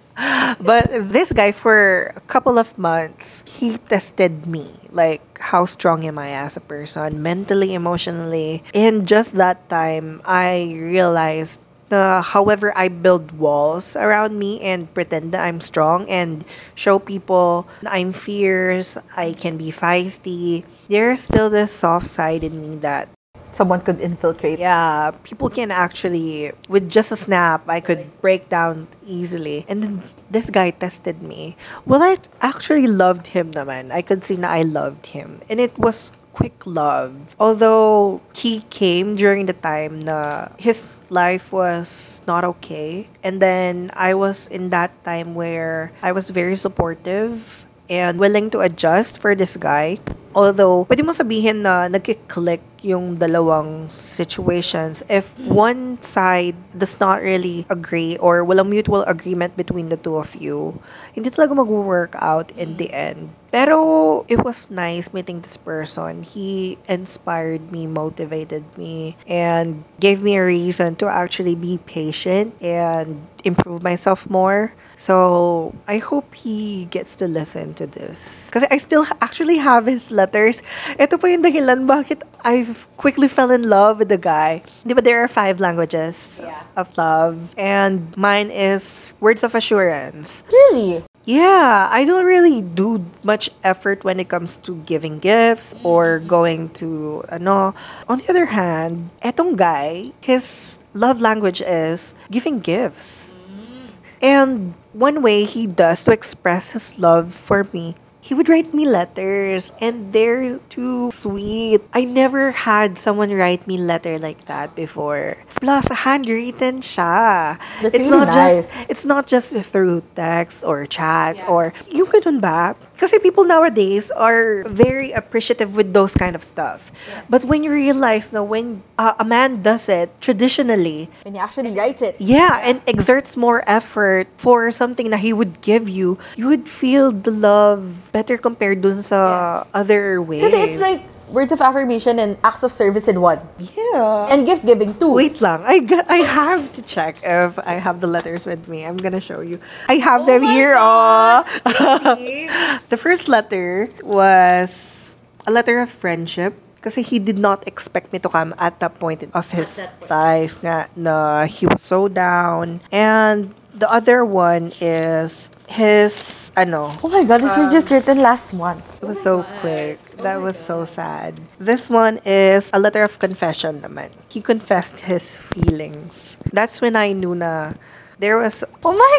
but 0.60 0.86
this 1.10 1.32
guy 1.32 1.52
for 1.52 2.12
a 2.16 2.20
couple 2.20 2.58
of 2.58 2.76
months, 2.78 3.42
he 3.46 3.78
tested 3.78 4.46
me. 4.46 4.70
Like 4.90 5.38
how 5.38 5.66
strong 5.66 6.04
am 6.04 6.18
I 6.18 6.30
as 6.30 6.56
a 6.56 6.60
person, 6.60 7.22
mentally, 7.22 7.74
emotionally. 7.74 8.62
And 8.74 9.06
just 9.06 9.34
that 9.34 9.68
time 9.68 10.22
I 10.24 10.78
realized 10.80 11.60
uh, 11.92 12.22
however 12.22 12.72
I 12.76 12.88
build 12.88 13.32
walls 13.38 13.96
around 13.96 14.38
me 14.38 14.60
and 14.60 14.92
pretend 14.92 15.32
that 15.32 15.44
I'm 15.44 15.60
strong 15.60 16.08
and 16.08 16.44
show 16.74 16.98
people 16.98 17.68
I'm 17.86 18.12
fierce, 18.12 18.98
I 19.16 19.32
can 19.32 19.56
be 19.56 19.70
feisty, 19.70 20.64
there's 20.88 21.20
still 21.20 21.50
this 21.50 21.72
soft 21.72 22.06
side 22.06 22.44
in 22.44 22.60
me 22.60 22.76
that 22.82 23.08
Someone 23.52 23.80
could 23.80 24.00
infiltrate. 24.00 24.58
yeah, 24.58 25.12
people 25.24 25.48
can 25.48 25.70
actually 25.70 26.52
with 26.68 26.90
just 26.90 27.10
a 27.10 27.16
snap 27.16 27.64
I 27.68 27.80
could 27.80 28.04
break 28.20 28.50
down 28.50 28.86
easily. 29.06 29.64
And 29.66 29.82
then 29.82 30.02
this 30.30 30.50
guy 30.50 30.76
tested 30.76 31.22
me. 31.22 31.56
Well, 31.86 32.02
I 32.02 32.18
actually 32.42 32.86
loved 32.86 33.26
him 33.26 33.52
naman. 33.52 33.92
I 33.92 34.02
could 34.02 34.24
see 34.24 34.36
na 34.36 34.52
I 34.52 34.60
loved 34.60 35.06
him. 35.06 35.40
And 35.48 35.58
it 35.58 35.72
was 35.78 36.12
quick 36.36 36.68
love. 36.68 37.16
Although 37.40 38.20
he 38.36 38.60
came 38.68 39.16
during 39.16 39.48
the 39.48 39.56
time 39.56 40.04
na 40.04 40.52
his 40.60 41.00
life 41.08 41.48
was 41.48 42.20
not 42.28 42.44
okay. 42.44 43.08
And 43.24 43.40
then 43.40 43.88
I 43.96 44.12
was 44.12 44.44
in 44.52 44.68
that 44.76 44.92
time 45.00 45.32
where 45.32 45.96
I 46.04 46.12
was 46.12 46.28
very 46.28 46.60
supportive 46.60 47.64
and 47.88 48.20
willing 48.20 48.50
to 48.50 48.60
adjust 48.60 49.18
for 49.18 49.34
this 49.34 49.56
guy. 49.56 49.96
Although, 50.36 50.84
pwede 50.92 51.00
mo 51.00 51.16
sabihin 51.16 51.64
na 51.64 51.88
nagkiklik 51.88 52.60
yung 52.84 53.16
dalawang 53.16 53.88
situations 53.88 55.00
if 55.08 55.32
one 55.48 55.96
side 56.04 56.54
does 56.76 57.00
not 57.00 57.24
really 57.24 57.64
agree 57.72 58.20
or 58.20 58.44
walang 58.44 58.68
mutual 58.68 59.00
agreement 59.08 59.56
between 59.56 59.88
the 59.88 59.96
two 59.96 60.20
of 60.20 60.36
you, 60.36 60.76
hindi 61.16 61.32
talaga 61.32 61.56
mag-work 61.56 62.12
out 62.20 62.52
in 62.60 62.76
the 62.76 62.92
end. 62.92 63.32
Pero 63.56 64.28
it 64.28 64.44
was 64.44 64.68
nice 64.68 65.16
meeting 65.16 65.40
this 65.40 65.56
person. 65.56 66.20
He 66.20 66.76
inspired 66.92 67.72
me, 67.72 67.88
motivated 67.88 68.68
me, 68.76 69.16
and 69.24 69.80
gave 69.96 70.20
me 70.20 70.36
a 70.36 70.44
reason 70.44 70.92
to 71.00 71.08
actually 71.08 71.56
be 71.56 71.80
patient 71.88 72.52
and 72.60 73.16
improve 73.48 73.80
myself 73.80 74.28
more. 74.28 74.76
So 75.00 75.72
I 75.88 75.96
hope 75.96 76.36
he 76.36 76.84
gets 76.92 77.16
to 77.16 77.28
listen 77.32 77.72
to 77.80 77.86
this. 77.88 78.44
Because 78.52 78.68
I 78.68 78.76
still 78.76 79.08
actually 79.24 79.56
have 79.56 79.88
his 79.88 80.12
letters. 80.12 80.60
Ito 81.00 81.16
po 81.16 81.24
yung 81.24 81.40
dahilan 81.40 81.88
bakit 81.88 82.28
I 82.44 82.68
quickly 83.00 83.24
fell 83.24 83.48
in 83.48 83.72
love 83.72 84.04
with 84.04 84.12
the 84.12 84.20
guy. 84.20 84.68
Di 84.84 84.92
ba 84.92 85.00
there 85.00 85.24
are 85.24 85.32
five 85.32 85.64
languages 85.64 86.44
Yeah. 86.44 86.60
of 86.76 86.92
love? 87.00 87.56
And 87.56 88.12
mine 88.20 88.52
is 88.52 89.16
words 89.24 89.40
of 89.40 89.56
assurance. 89.56 90.44
Really? 90.52 91.00
Yeah, 91.26 91.88
I 91.90 92.04
don't 92.04 92.24
really 92.24 92.62
do 92.62 93.04
much 93.24 93.50
effort 93.64 94.04
when 94.04 94.20
it 94.20 94.28
comes 94.30 94.56
to 94.62 94.78
giving 94.86 95.18
gifts 95.18 95.74
or 95.82 96.22
mm. 96.22 96.26
going 96.30 96.70
to 96.78 97.26
ano. 97.34 97.74
On 98.06 98.22
the 98.22 98.30
other 98.30 98.46
hand, 98.46 99.10
etong 99.26 99.58
guy, 99.58 100.14
his 100.22 100.78
love 100.94 101.18
language 101.20 101.58
is 101.58 102.14
giving 102.30 102.62
gifts. 102.62 103.34
Mm. 103.34 103.90
And 104.22 104.74
one 104.94 105.18
way 105.18 105.42
he 105.42 105.66
does 105.66 106.06
to 106.06 106.14
express 106.14 106.70
his 106.70 106.94
love 107.02 107.34
for 107.34 107.66
me, 107.74 107.98
he 108.26 108.34
would 108.34 108.50
write 108.50 108.74
me 108.74 108.82
letters 108.82 109.70
and 109.80 110.12
they're 110.12 110.58
too 110.66 111.14
sweet. 111.14 111.78
I 111.94 112.02
never 112.02 112.50
had 112.50 112.98
someone 112.98 113.30
write 113.30 113.62
me 113.70 113.78
letter 113.78 114.18
like 114.18 114.50
that 114.50 114.74
before. 114.74 115.38
Plus, 115.62 115.86
handwritten 115.94 116.82
siya. 116.82 117.54
That's 117.78 117.94
it's 117.94 118.02
really 118.02 118.26
not 118.26 118.26
nice. 118.26 118.66
just 118.66 118.90
it's 118.90 119.06
not 119.06 119.30
just 119.30 119.54
through 119.54 120.02
text 120.18 120.66
or 120.66 120.90
chats 120.90 121.46
or 121.46 121.70
yung 121.86 122.10
ganun 122.10 122.42
ba? 122.42 122.74
Kasi 122.96 123.18
people 123.18 123.44
nowadays 123.44 124.10
are 124.10 124.64
very 124.68 125.12
appreciative 125.12 125.76
with 125.76 125.92
those 125.92 126.14
kind 126.14 126.34
of 126.34 126.42
stuff. 126.42 126.92
But 127.28 127.44
when 127.44 127.62
you 127.62 127.72
realize 127.72 128.32
na 128.32 128.42
when 128.42 128.82
uh, 128.98 129.14
a 129.20 129.24
man 129.24 129.62
does 129.62 129.88
it 129.88 130.08
traditionally, 130.20 131.08
When 131.24 131.34
he 131.34 131.40
actually 131.40 131.76
writes 131.76 132.00
it. 132.00 132.16
yeah, 132.18 132.60
and 132.64 132.80
exerts 132.88 133.36
more 133.36 133.62
effort 133.68 134.28
for 134.38 134.70
something 134.72 135.10
that 135.10 135.20
he 135.20 135.32
would 135.32 135.60
give 135.60 135.88
you, 135.88 136.16
you 136.36 136.48
would 136.48 136.68
feel 136.68 137.12
the 137.12 137.30
love 137.30 138.12
better 138.12 138.38
compared 138.38 138.80
dun 138.80 139.02
sa 139.02 139.64
other 139.74 140.22
ways. 140.22 140.40
Because 140.40 140.56
it's 140.56 140.80
like 140.80 141.04
words 141.28 141.52
of 141.52 141.60
affirmation 141.60 142.18
and 142.18 142.38
acts 142.44 142.62
of 142.62 142.72
service 142.72 143.08
in 143.08 143.20
one. 143.20 143.40
yeah. 143.76 144.26
And 144.30 144.46
gift 144.46 144.64
giving 144.66 144.94
too. 144.98 145.12
Wait 145.14 145.40
lang. 145.40 145.62
I 145.64 145.80
got, 145.80 146.08
I 146.08 146.18
have 146.22 146.72
to 146.74 146.82
check 146.82 147.16
if 147.22 147.58
I 147.60 147.74
have 147.74 148.00
the 148.00 148.06
letters 148.06 148.46
with 148.46 148.68
me. 148.68 148.84
I'm 148.84 148.96
gonna 148.96 149.20
show 149.20 149.40
you. 149.40 149.60
I 149.88 149.96
have 149.96 150.26
them 150.26 150.42
oh 150.42 150.46
my 150.46 150.52
here. 150.52 150.74
God. 150.74 151.46
Oh. 151.66 152.78
the 152.90 152.96
first 152.96 153.28
letter 153.28 153.88
was 154.02 155.16
a 155.46 155.50
letter 155.50 155.80
of 155.80 155.90
friendship. 155.90 156.54
Kasi 156.82 157.02
he 157.02 157.18
did 157.18 157.38
not 157.38 157.66
expect 157.66 158.12
me 158.12 158.20
to 158.20 158.28
come 158.28 158.54
at 158.58 158.78
that 158.78 159.00
point 159.02 159.26
of 159.34 159.50
his 159.50 159.90
life 160.06 160.62
nga 160.62 160.86
na 160.94 161.42
he 161.50 161.66
was 161.66 161.82
so 161.82 162.06
down. 162.06 162.78
And 162.94 163.50
the 163.74 163.90
other 163.90 164.22
one 164.24 164.70
is 164.80 165.50
his, 165.66 166.52
ano, 166.54 166.94
Oh 167.02 167.10
my 167.10 167.24
god, 167.26 167.42
this 167.42 167.56
was 167.58 167.72
just 167.74 167.90
um, 167.90 167.98
written 167.98 168.18
last 168.22 168.54
month. 168.54 168.86
it 169.02 169.06
was 169.06 169.18
so 169.18 169.42
oh 169.42 169.46
quick. 169.58 169.98
That 170.22 170.40
was 170.42 170.56
so 170.56 170.84
sad. 170.84 171.34
This 171.58 171.88
one 171.90 172.18
is 172.24 172.70
a 172.72 172.80
letter 172.80 173.02
of 173.04 173.18
confession 173.18 173.80
naman. 173.82 174.10
He 174.28 174.40
confessed 174.40 175.00
his 175.00 175.36
feelings. 175.36 176.38
That's 176.52 176.80
when 176.80 176.96
I 176.96 177.12
knew 177.12 177.34
na 177.34 177.74
there 178.18 178.38
was 178.40 178.64
Oh 178.84 178.96
my 178.96 179.18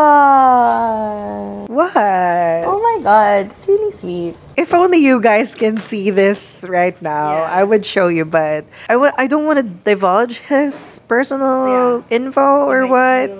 god. 0.00 0.40
what? 1.68 1.96
Oh 2.64 2.80
my 2.80 2.98
god, 3.04 3.46
it's 3.52 3.68
really 3.68 3.92
sweet. 3.92 4.34
If 4.56 4.72
only 4.74 4.98
you 4.98 5.20
guys 5.20 5.54
can 5.54 5.76
see 5.76 6.10
this 6.10 6.60
right 6.64 6.96
now, 7.02 7.44
Yeah. 7.44 7.60
I 7.60 7.64
would 7.64 7.84
show 7.84 8.08
you, 8.08 8.24
but 8.24 8.64
I 8.88 8.94
w- 8.96 9.12
I 9.16 9.26
don't 9.28 9.44
want 9.44 9.58
to 9.60 9.66
divulge 9.68 10.38
his 10.40 11.00
personal 11.08 12.04
info 12.10 12.66
or 12.68 12.86
what. 12.88 13.30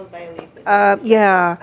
Uh, 0.67 0.97
yeah. 1.03 1.57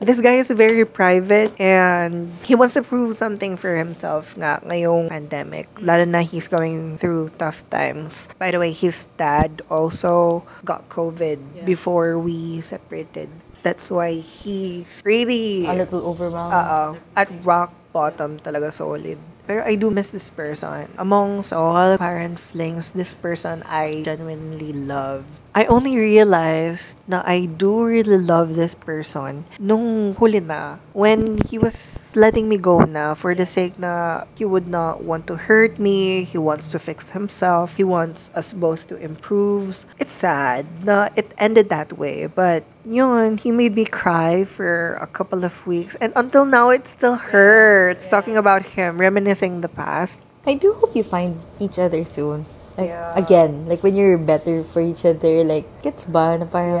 This 0.00 0.16
guy 0.18 0.40
is 0.40 0.48
very 0.48 0.88
private 0.88 1.52
and 1.60 2.32
he 2.40 2.56
wants 2.56 2.72
to 2.72 2.82
prove 2.82 3.20
something 3.20 3.60
for 3.60 3.76
himself 3.76 4.32
nga 4.32 4.56
ngayong 4.64 5.12
pandemic. 5.12 5.68
Lalo 5.76 6.08
na 6.08 6.24
he's 6.24 6.48
going 6.48 6.96
through 6.96 7.28
tough 7.36 7.68
times. 7.68 8.32
By 8.40 8.48
the 8.48 8.56
way, 8.56 8.72
his 8.72 9.12
dad 9.20 9.60
also 9.68 10.40
got 10.64 10.88
COVID 10.88 11.68
before 11.68 12.16
we 12.16 12.64
separated. 12.64 13.28
That's 13.60 13.92
why 13.92 14.24
he's 14.24 15.04
really 15.04 15.68
A 15.68 15.76
little 15.76 16.00
overwhelmed. 16.00 16.48
Oo. 16.48 16.96
At 17.12 17.28
rock 17.44 17.76
bottom 17.92 18.40
talaga 18.40 18.72
solid. 18.72 19.20
Pero 19.50 19.66
I 19.66 19.74
do 19.74 19.90
miss 19.90 20.14
this 20.14 20.30
person. 20.30 20.86
Amongst 20.94 21.50
all 21.50 21.98
parent 21.98 22.38
flings, 22.38 22.94
this 22.94 23.18
person 23.18 23.66
I 23.66 24.06
genuinely 24.06 24.70
love. 24.70 25.26
I 25.58 25.66
only 25.66 25.98
realized 25.98 26.94
na 27.10 27.26
I 27.26 27.50
do 27.50 27.82
really 27.82 28.22
love 28.22 28.54
this 28.54 28.78
person 28.78 29.42
nung 29.58 30.14
huli 30.14 30.38
na. 30.38 30.78
When 30.94 31.42
he 31.42 31.58
was 31.58 31.98
letting 32.14 32.46
me 32.46 32.62
go 32.62 32.86
na 32.86 33.18
for 33.18 33.34
the 33.34 33.42
sake 33.42 33.74
na 33.74 34.22
he 34.38 34.46
would 34.46 34.70
not 34.70 35.02
want 35.02 35.26
to 35.26 35.34
hurt 35.34 35.82
me, 35.82 36.22
he 36.22 36.38
wants 36.38 36.70
to 36.70 36.78
fix 36.78 37.10
himself, 37.10 37.74
he 37.74 37.82
wants 37.82 38.30
us 38.38 38.54
both 38.54 38.86
to 38.94 39.02
improve. 39.02 39.82
It's 39.98 40.14
sad 40.14 40.86
na 40.86 41.10
it 41.18 41.34
ended 41.42 41.74
that 41.74 41.98
way, 41.98 42.30
but 42.30 42.62
yun, 42.84 43.36
he 43.38 43.50
made 43.52 43.74
me 43.74 43.84
cry 43.84 44.44
for 44.44 44.94
a 45.00 45.06
couple 45.06 45.44
of 45.44 45.66
weeks. 45.66 45.96
And 46.00 46.12
until 46.16 46.44
now, 46.44 46.70
it 46.70 46.86
still 46.86 47.16
hurts 47.16 48.08
talking 48.08 48.36
about 48.36 48.64
him, 48.64 48.98
reminiscing 48.98 49.60
the 49.60 49.68
past. 49.68 50.20
I 50.46 50.54
do 50.54 50.72
hope 50.72 50.96
you 50.96 51.02
find 51.02 51.36
each 51.60 51.78
other 51.78 52.04
soon. 52.04 52.46
Like, 52.78 52.88
Yeah. 52.88 53.12
Again, 53.16 53.66
like 53.68 53.82
when 53.82 53.96
you're 53.96 54.16
better 54.16 54.64
for 54.64 54.80
each 54.80 55.04
other, 55.04 55.44
like, 55.44 55.68
gets 55.82 56.04
ba 56.08 56.38
na 56.38 56.46
parang, 56.48 56.80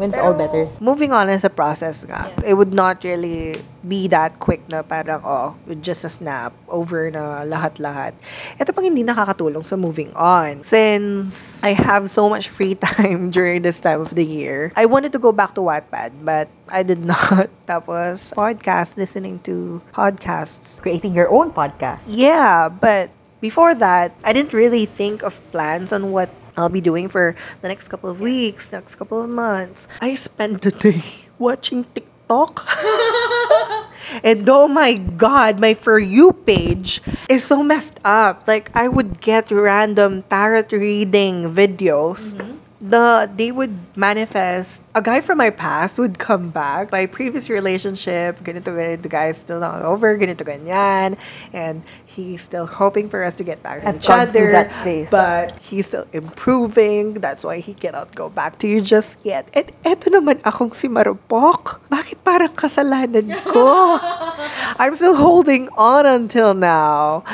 when 0.00 0.08
it's 0.08 0.16
all 0.16 0.32
better. 0.32 0.64
moving 0.80 1.12
on 1.12 1.28
as 1.28 1.44
a 1.44 1.52
process 1.52 2.08
nga, 2.08 2.32
it 2.40 2.56
would 2.56 2.72
not 2.72 3.04
really 3.04 3.60
be 3.84 4.08
that 4.08 4.40
quick 4.40 4.64
na 4.72 4.80
parang, 4.80 5.20
oh, 5.24 5.52
just 5.84 6.04
a 6.04 6.08
snap, 6.08 6.56
over 6.72 7.12
na 7.12 7.44
lahat-lahat. 7.44 8.16
Ito 8.56 8.72
pang 8.72 8.88
hindi 8.88 9.04
nakakatulong 9.04 9.68
sa 9.68 9.76
moving 9.76 10.08
on. 10.16 10.64
Since 10.64 11.60
I 11.60 11.76
have 11.76 12.08
so 12.08 12.32
much 12.32 12.48
free 12.48 12.74
time 12.80 13.28
during 13.28 13.60
this 13.60 13.76
time 13.76 14.00
of 14.00 14.16
the 14.16 14.24
year, 14.24 14.72
I 14.72 14.88
wanted 14.88 15.12
to 15.12 15.20
go 15.20 15.36
back 15.36 15.52
to 15.56 15.60
Wattpad, 15.60 16.24
but 16.24 16.48
I 16.72 16.80
did 16.80 17.04
not. 17.12 17.52
Tapos, 17.68 18.32
podcast, 18.32 18.96
listening 18.96 19.44
to 19.44 19.84
podcasts. 19.92 20.80
Creating 20.80 21.12
your 21.12 21.28
own 21.28 21.52
podcast. 21.52 22.08
Yeah, 22.08 22.72
but 22.72 23.12
before 23.40 23.74
that, 23.76 24.16
I 24.24 24.32
didn't 24.32 24.52
really 24.52 24.84
think 24.84 25.22
of 25.22 25.36
plans 25.52 25.92
on 25.92 26.12
what 26.12 26.28
I'll 26.56 26.68
be 26.68 26.80
doing 26.80 27.08
for 27.08 27.34
the 27.62 27.68
next 27.68 27.88
couple 27.88 28.10
of 28.10 28.20
weeks, 28.20 28.72
next 28.72 28.96
couple 28.96 29.22
of 29.22 29.30
months. 29.30 29.88
I 30.00 30.14
spent 30.14 30.62
the 30.62 30.70
day 30.70 31.02
watching 31.38 31.84
TikTok. 31.94 32.66
and 34.22 34.48
oh 34.48 34.68
my 34.68 34.94
god, 34.94 35.58
my 35.60 35.74
For 35.74 35.98
You 35.98 36.32
page 36.32 37.02
is 37.28 37.44
so 37.44 37.62
messed 37.62 37.98
up. 38.04 38.46
Like, 38.46 38.70
I 38.74 38.88
would 38.88 39.20
get 39.20 39.50
random 39.50 40.22
tarot 40.30 40.70
reading 40.72 41.50
videos. 41.50 42.34
Mm-hmm. 42.34 42.69
The 42.80 43.28
they 43.36 43.52
would 43.52 43.76
manifest 43.94 44.80
a 44.94 45.02
guy 45.02 45.20
from 45.20 45.36
my 45.36 45.50
past 45.50 45.98
would 45.98 46.18
come 46.18 46.48
back. 46.48 46.90
My 46.90 47.04
previous 47.04 47.50
relationship, 47.50 48.40
ganito 48.40 48.72
ganito, 48.72 49.02
the 49.02 49.08
guy 49.12 49.28
is 49.28 49.36
still 49.36 49.60
not 49.60 49.82
over, 49.82 50.16
ganito 50.16 50.48
ganyan, 50.48 51.20
and 51.52 51.82
he's 52.06 52.40
still 52.40 52.64
hoping 52.66 53.08
for 53.08 53.22
us 53.22 53.36
to 53.36 53.44
get 53.44 53.62
back 53.62 53.82
to 53.84 53.92
each 53.94 54.08
other. 54.08 54.52
that 54.52 54.72
phase. 54.72 55.10
But 55.10 55.52
he's 55.60 55.86
still 55.92 56.06
improving. 56.12 57.20
That's 57.20 57.44
why 57.44 57.58
he 57.60 57.74
cannot 57.74 58.14
go 58.14 58.28
back 58.32 58.58
to 58.60 58.66
you 58.68 58.80
just 58.80 59.16
yet. 59.22 59.48
And 59.52 59.68
eto 59.84 60.08
naman 60.08 60.40
akong 60.42 60.72
si 60.72 60.88
Marupok. 60.88 61.84
Bakit 61.92 62.24
parang 62.24 62.56
kasalanan 62.56 63.28
ko? 63.44 64.00
I'm 64.78 64.94
still 64.94 65.16
holding 65.16 65.68
on 65.76 66.06
until 66.06 66.54
now. 66.54 67.24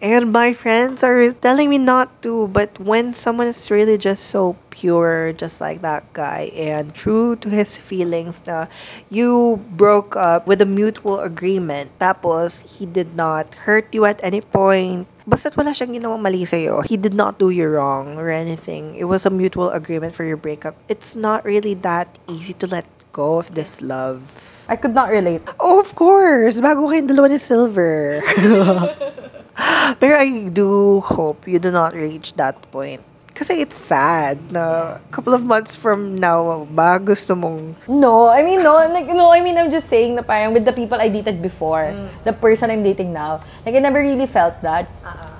And 0.00 0.32
my 0.32 0.52
friends 0.52 1.02
are 1.02 1.32
telling 1.32 1.70
me 1.70 1.78
not 1.78 2.22
to. 2.22 2.48
But 2.48 2.78
when 2.80 3.14
someone 3.14 3.46
is 3.46 3.70
really 3.70 3.98
just 3.98 4.26
so 4.32 4.56
pure, 4.70 5.32
just 5.32 5.60
like 5.60 5.82
that 5.82 6.04
guy, 6.12 6.50
and 6.54 6.94
true 6.94 7.36
to 7.36 7.48
his 7.48 7.76
feelings 7.76 8.42
na 8.46 8.66
you 9.10 9.62
broke 9.76 10.16
up 10.16 10.46
with 10.46 10.60
a 10.60 10.66
mutual 10.66 11.20
agreement, 11.20 11.90
tapos 11.98 12.60
he 12.64 12.86
did 12.86 13.14
not 13.14 13.54
hurt 13.54 13.88
you 13.94 14.04
at 14.04 14.20
any 14.22 14.40
point, 14.40 15.08
Basta't 15.24 15.56
wala 15.56 15.72
siyang 15.72 15.96
ginawang 15.96 16.20
mali 16.20 16.44
sa'yo. 16.44 16.84
He 16.84 17.00
did 17.00 17.16
not 17.16 17.40
do 17.40 17.48
you 17.48 17.64
wrong 17.64 18.20
or 18.20 18.28
anything. 18.28 18.92
It 18.92 19.08
was 19.08 19.24
a 19.24 19.32
mutual 19.32 19.72
agreement 19.72 20.12
for 20.12 20.20
your 20.20 20.36
breakup. 20.36 20.76
It's 20.92 21.16
not 21.16 21.48
really 21.48 21.72
that 21.80 22.12
easy 22.28 22.52
to 22.60 22.68
let 22.68 22.84
go 23.16 23.40
of 23.40 23.56
this 23.56 23.80
love. 23.80 24.53
I 24.68 24.76
could 24.76 24.94
not 24.94 25.10
relate. 25.10 25.42
Oh, 25.60 25.80
of 25.80 25.94
course. 25.94 26.60
Bago 26.60 26.88
kayong 26.88 27.08
dalawa 27.08 27.28
ni 27.28 27.38
Silver. 27.38 28.24
Pero 30.00 30.14
I 30.18 30.48
do 30.50 31.00
hope 31.04 31.46
you 31.46 31.60
do 31.60 31.70
not 31.70 31.92
reach 31.92 32.34
that 32.40 32.56
point. 32.72 33.04
Kasi 33.34 33.66
it's 33.66 33.74
sad 33.74 34.38
na 34.54 34.94
a 35.02 35.10
couple 35.10 35.34
of 35.34 35.42
months 35.42 35.74
from 35.74 36.14
now, 36.14 36.70
ba 36.70 37.02
gusto 37.02 37.34
mong 37.34 37.74
No, 37.90 38.30
I 38.30 38.46
mean 38.46 38.62
no, 38.62 38.78
like 38.94 39.10
no, 39.10 39.34
I 39.34 39.42
mean 39.42 39.58
I'm 39.58 39.74
just 39.74 39.90
saying 39.90 40.14
na 40.14 40.22
parang 40.22 40.54
with 40.54 40.62
the 40.62 40.70
people 40.70 41.02
I 41.02 41.10
dated 41.10 41.42
before, 41.42 41.90
the 42.22 42.30
person 42.30 42.70
I'm 42.70 42.86
dating 42.86 43.10
now, 43.10 43.42
like 43.66 43.74
I 43.74 43.82
never 43.82 43.98
really 43.98 44.30
felt 44.30 44.54
that. 44.62 44.86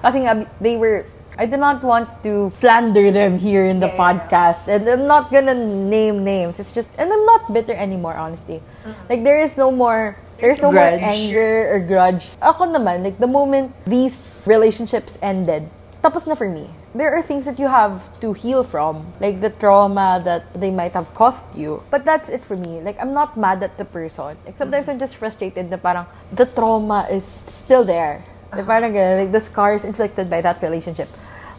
Kasi 0.02 0.26
nga 0.26 0.42
they 0.58 0.74
were 0.74 1.06
I 1.36 1.46
do 1.46 1.56
not 1.56 1.82
want 1.82 2.22
to 2.22 2.52
slander 2.54 3.10
them 3.10 3.38
here 3.38 3.66
in 3.66 3.80
the 3.80 3.88
podcast, 3.98 4.68
and 4.68 4.86
I'm 4.88 5.06
not 5.06 5.32
gonna 5.32 5.54
name 5.54 6.22
names. 6.22 6.60
It's 6.60 6.72
just, 6.72 6.90
and 6.96 7.12
I'm 7.12 7.26
not 7.26 7.52
bitter 7.52 7.74
anymore, 7.74 8.14
honestly. 8.14 8.62
Uh-huh. 8.86 8.94
Like 9.10 9.24
there 9.24 9.40
is 9.40 9.58
no 9.58 9.72
more, 9.72 10.16
there's 10.38 10.62
no 10.62 10.70
more 10.70 10.86
anger 10.86 11.74
or 11.74 11.80
grudge. 11.80 12.30
Ako 12.40 12.70
naman, 12.70 13.02
like 13.02 13.18
the 13.18 13.26
moment 13.26 13.74
these 13.84 14.46
relationships 14.46 15.18
ended, 15.22 15.66
tapos 16.02 16.26
na 16.26 16.36
for 16.36 16.48
me. 16.48 16.70
There 16.94 17.10
are 17.10 17.22
things 17.22 17.44
that 17.46 17.58
you 17.58 17.66
have 17.66 18.06
to 18.20 18.32
heal 18.32 18.62
from, 18.62 19.02
like 19.18 19.40
the 19.40 19.50
trauma 19.50 20.22
that 20.24 20.46
they 20.54 20.70
might 20.70 20.92
have 20.92 21.12
caused 21.14 21.50
you. 21.58 21.82
But 21.90 22.04
that's 22.04 22.28
it 22.28 22.46
for 22.46 22.54
me. 22.54 22.78
Like 22.78 22.94
I'm 23.02 23.12
not 23.12 23.36
mad 23.36 23.64
at 23.64 23.76
the 23.76 23.84
person. 23.84 24.38
Like 24.46 24.54
sometimes 24.54 24.86
mm-hmm. 24.86 25.02
I'm 25.02 25.02
just 25.02 25.16
frustrated 25.18 25.66
na 25.66 25.82
parang 25.82 26.06
the 26.30 26.46
trauma 26.46 27.10
is 27.10 27.26
still 27.26 27.82
there. 27.82 28.22
Parang 28.62 28.94
ganun, 28.94 29.18
uh, 29.18 29.20
like 29.26 29.32
the 29.34 29.42
scars 29.42 29.82
inflicted 29.82 30.30
by 30.30 30.40
that 30.40 30.62
relationship. 30.62 31.10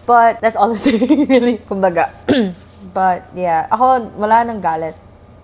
But 0.07 0.39
that's 0.39 0.55
all 0.55 0.71
I'm 0.71 0.79
saying, 0.85 1.27
really. 1.27 1.59
Kumbaga. 1.59 2.15
but 2.95 3.27
yeah, 3.35 3.67
ako 3.67 4.07
wala 4.15 4.47
nang 4.47 4.63
galit. 4.63 4.95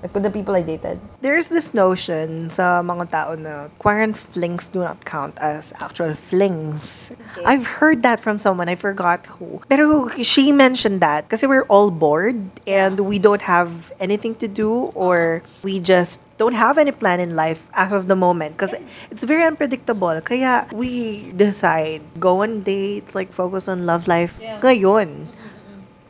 Like 0.01 0.15
with 0.15 0.23
the 0.23 0.31
people 0.31 0.55
I 0.55 0.63
dated. 0.63 0.99
There's 1.21 1.47
this 1.47 1.75
notion 1.77 2.49
sa 2.49 2.81
mga 2.81 3.11
tao 3.13 3.35
na 3.37 3.69
quarant 3.77 4.17
flings 4.17 4.67
do 4.67 4.81
not 4.81 5.05
count 5.05 5.37
as 5.37 5.73
actual 5.77 6.15
flings. 6.17 7.13
I've 7.45 7.67
heard 7.67 8.01
that 8.01 8.19
from 8.19 8.41
someone, 8.41 8.65
I 8.67 8.73
forgot 8.73 9.27
who. 9.27 9.61
Pero 9.69 10.09
she 10.25 10.51
mentioned 10.51 11.05
that 11.05 11.29
kasi 11.29 11.45
we're 11.45 11.69
all 11.69 11.93
bored 11.93 12.41
and 12.65 12.97
we 13.05 13.21
don't 13.21 13.45
have 13.45 13.93
anything 14.01 14.33
to 14.41 14.49
do 14.49 14.89
or 14.97 15.45
we 15.61 15.77
just 15.77 16.17
don't 16.41 16.57
have 16.57 16.81
any 16.81 16.89
plan 16.89 17.21
in 17.21 17.37
life 17.37 17.69
as 17.77 17.93
of 17.93 18.09
the 18.09 18.17
moment 18.17 18.57
because 18.57 18.73
it's 19.13 19.21
very 19.21 19.45
unpredictable. 19.45 20.17
Kaya 20.25 20.65
we 20.73 21.29
decide, 21.37 22.01
go 22.17 22.41
on 22.41 22.65
dates, 22.65 23.13
like 23.13 23.29
focus 23.29 23.69
on 23.69 23.85
love 23.85 24.09
life 24.09 24.41
ngayon. 24.65 25.29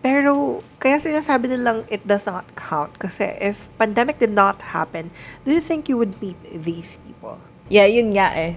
Pero, 0.01 0.63
kaya 0.79 0.97
sinasabi 0.97 1.51
nilang 1.51 1.83
it 1.91 2.01
does 2.07 2.25
not 2.25 2.47
count. 2.55 2.95
Kasi 2.95 3.35
if 3.43 3.67
pandemic 3.75 4.23
did 4.23 4.31
not 4.31 4.57
happen, 4.63 5.11
do 5.43 5.51
you 5.51 5.59
think 5.59 5.91
you 5.91 5.99
would 5.99 6.15
meet 6.23 6.39
these 6.63 6.95
people? 7.03 7.35
Yeah, 7.67 7.85
yun 7.91 8.15
nga 8.15 8.31
eh. 8.33 8.55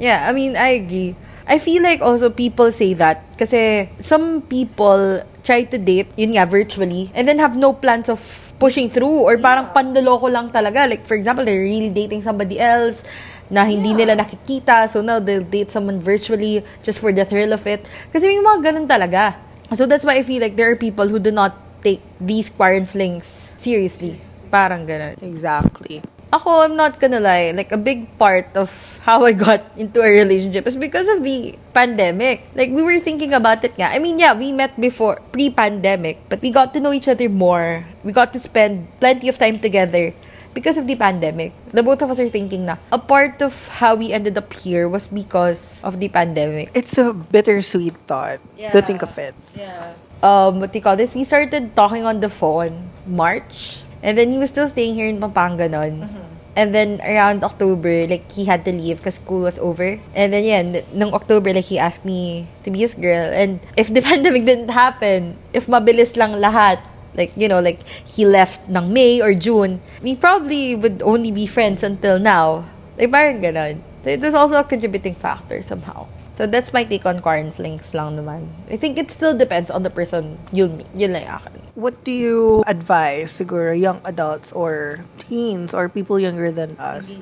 Yeah, 0.00 0.24
I 0.24 0.32
mean, 0.32 0.56
I 0.56 0.80
agree. 0.80 1.14
I 1.44 1.60
feel 1.60 1.84
like 1.84 2.00
also 2.00 2.32
people 2.32 2.72
say 2.72 2.96
that 2.96 3.22
kasi 3.36 3.92
some 4.00 4.40
people 4.48 5.22
try 5.44 5.68
to 5.68 5.76
date, 5.76 6.08
yun 6.16 6.34
nga, 6.34 6.48
virtually, 6.48 7.12
and 7.14 7.28
then 7.28 7.38
have 7.38 7.54
no 7.54 7.76
plans 7.76 8.08
of 8.08 8.49
pushing 8.60 8.92
through 8.92 9.24
or 9.24 9.40
parang 9.40 9.72
pandaloko 9.72 10.28
lang 10.28 10.52
talaga. 10.52 10.84
Like, 10.84 11.08
for 11.08 11.16
example, 11.16 11.42
they're 11.48 11.64
really 11.64 11.88
dating 11.88 12.20
somebody 12.20 12.60
else 12.60 13.02
na 13.48 13.64
hindi 13.64 13.96
nila 13.96 14.14
nakikita. 14.14 14.86
So 14.86 15.00
now 15.00 15.18
they'll 15.18 15.42
date 15.42 15.72
someone 15.72 15.98
virtually 15.98 16.62
just 16.84 17.00
for 17.00 17.10
the 17.10 17.24
thrill 17.24 17.56
of 17.56 17.64
it. 17.66 17.88
Kasi 18.12 18.28
may 18.28 18.38
mga 18.38 18.70
ganun 18.70 18.86
talaga. 18.86 19.40
So 19.72 19.88
that's 19.88 20.04
why 20.04 20.20
I 20.20 20.22
feel 20.22 20.44
like 20.44 20.54
there 20.54 20.70
are 20.70 20.76
people 20.76 21.08
who 21.08 21.18
do 21.18 21.32
not 21.32 21.56
take 21.80 22.04
these 22.20 22.52
quarant 22.52 22.92
flings 22.92 23.56
seriously. 23.56 24.20
Parang 24.52 24.84
ganun. 24.84 25.16
Exactly. 25.24 26.04
Ako, 26.30 26.62
I'm 26.62 26.78
not 26.78 27.02
gonna 27.02 27.18
lie, 27.18 27.50
like 27.50 27.74
a 27.74 27.80
big 27.80 28.06
part 28.14 28.46
of 28.54 28.70
how 29.02 29.26
I 29.26 29.34
got 29.34 29.66
into 29.76 29.98
a 29.98 30.06
relationship 30.06 30.62
is 30.66 30.78
because 30.78 31.10
of 31.10 31.26
the 31.26 31.58
pandemic. 31.74 32.46
Like 32.54 32.70
we 32.70 32.86
were 32.86 33.02
thinking 33.02 33.34
about 33.34 33.66
it 33.66 33.74
nga. 33.74 33.90
I 33.90 33.98
mean, 33.98 34.22
yeah, 34.22 34.38
we 34.38 34.54
met 34.54 34.78
before 34.78 35.18
pre-pandemic, 35.34 36.22
but 36.30 36.38
we 36.38 36.54
got 36.54 36.70
to 36.74 36.80
know 36.80 36.94
each 36.94 37.10
other 37.10 37.26
more. 37.26 37.82
We 38.06 38.14
got 38.14 38.30
to 38.34 38.38
spend 38.38 38.86
plenty 39.02 39.26
of 39.26 39.42
time 39.42 39.58
together 39.58 40.14
because 40.54 40.78
of 40.78 40.86
the 40.86 40.94
pandemic. 40.94 41.50
The 41.74 41.82
both 41.82 42.02
of 42.02 42.14
us 42.14 42.22
are 42.22 42.30
thinking 42.30 42.66
na 42.66 42.78
a 42.94 42.98
part 43.02 43.42
of 43.42 43.54
how 43.82 43.98
we 43.98 44.14
ended 44.14 44.38
up 44.38 44.54
here 44.54 44.86
was 44.86 45.10
because 45.10 45.82
of 45.82 45.98
the 45.98 46.06
pandemic. 46.14 46.70
It's 46.78 46.94
a 46.98 47.10
bittersweet 47.10 47.98
thought 48.06 48.38
to 48.70 48.78
think 48.82 49.02
of 49.02 49.10
it. 49.18 49.34
Yeah. 49.58 49.98
Um, 50.22 50.60
what 50.60 50.70
do 50.70 50.78
you 50.78 50.84
call 50.84 50.94
this? 50.94 51.10
We 51.10 51.24
started 51.24 51.74
talking 51.74 52.06
on 52.06 52.20
the 52.20 52.28
phone 52.30 52.90
March. 53.06 53.82
And 54.02 54.16
then 54.16 54.32
he 54.32 54.38
was 54.38 54.48
still 54.48 54.68
staying 54.68 54.94
here 54.94 55.06
in 55.06 55.20
Pampanga 55.20 55.68
nun. 55.68 56.08
And 56.56 56.74
then 56.74 57.00
around 57.06 57.44
October, 57.44 58.06
like 58.06 58.30
he 58.32 58.44
had 58.44 58.64
to 58.64 58.72
leave 58.72 58.98
because 58.98 59.16
school 59.16 59.42
was 59.42 59.58
over. 59.58 60.00
And 60.14 60.32
then 60.32 60.44
yeah, 60.44 60.62
n- 60.66 60.84
nung 60.92 61.14
October, 61.14 61.52
like 61.52 61.66
he 61.66 61.78
asked 61.78 62.04
me 62.04 62.48
to 62.64 62.70
be 62.70 62.80
his 62.80 62.94
girl. 62.94 63.30
And 63.30 63.60
if 63.76 63.92
the 63.92 64.02
pandemic 64.08 64.44
didn't 64.44 64.70
happen, 64.70 65.38
if 65.52 65.66
mabilis 65.66 66.16
lang 66.16 66.32
lahat, 66.42 66.82
like 67.14 67.32
you 67.36 67.48
know, 67.48 67.60
like 67.60 67.86
he 68.02 68.26
left 68.26 68.66
ng 68.68 68.92
May 68.92 69.22
or 69.22 69.34
June, 69.34 69.80
we 70.02 70.16
probably 70.16 70.74
would 70.74 71.02
only 71.02 71.30
be 71.30 71.46
friends 71.46 71.82
until 71.82 72.18
now. 72.18 72.66
Like 72.98 73.12
parang 73.12 73.40
ganon. 73.40 73.80
So 74.02 74.10
it 74.10 74.20
was 74.20 74.34
also 74.34 74.56
a 74.58 74.64
contributing 74.64 75.14
factor 75.14 75.62
somehow. 75.62 76.08
So 76.32 76.46
that's 76.46 76.72
my 76.72 76.84
take 76.84 77.04
on 77.04 77.20
flings 77.52 77.92
lang 77.92 78.16
naman. 78.16 78.48
I 78.70 78.76
think 78.76 78.96
it 78.96 79.10
still 79.10 79.36
depends 79.36 79.70
on 79.70 79.82
the 79.82 79.90
person 79.90 80.38
you'll 80.52 80.72
meet. 80.72 80.88
Yun 80.96 81.12
lang 81.12 81.28
akin. 81.28 81.59
What 81.74 82.02
do 82.04 82.10
you 82.10 82.64
advise, 82.66 83.30
siguro, 83.30 83.78
young 83.78 84.00
adults 84.04 84.52
or 84.52 85.00
teens 85.18 85.74
or 85.74 85.88
people 85.88 86.18
younger 86.18 86.50
than 86.50 86.76
us? 86.78 87.18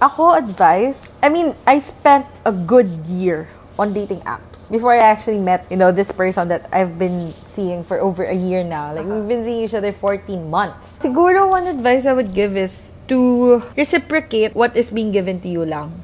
Ako 0.00 0.32
advice, 0.32 1.08
I 1.22 1.28
mean, 1.28 1.54
I 1.66 1.78
spent 1.80 2.26
a 2.44 2.52
good 2.52 2.88
year 3.06 3.48
on 3.78 3.92
dating 3.92 4.20
apps 4.24 4.70
before 4.70 4.92
I 4.92 5.04
actually 5.04 5.38
met, 5.38 5.66
you 5.68 5.76
know, 5.76 5.92
this 5.92 6.10
person 6.10 6.48
that 6.48 6.68
I've 6.72 6.98
been 6.98 7.32
seeing 7.44 7.84
for 7.84 8.00
over 8.00 8.24
a 8.24 8.34
year 8.34 8.64
now. 8.64 8.94
Like, 8.94 9.04
we've 9.04 9.28
been 9.28 9.44
seeing 9.44 9.64
each 9.64 9.74
other 9.74 9.92
14 9.92 10.48
months. 10.48 10.96
Siguro, 11.00 11.48
one 11.48 11.66
advice 11.66 12.06
I 12.06 12.12
would 12.12 12.32
give 12.32 12.56
is 12.56 12.92
to 13.08 13.62
reciprocate 13.76 14.56
what 14.56 14.76
is 14.76 14.90
being 14.90 15.12
given 15.12 15.40
to 15.40 15.48
you 15.48 15.64
lang. 15.64 16.02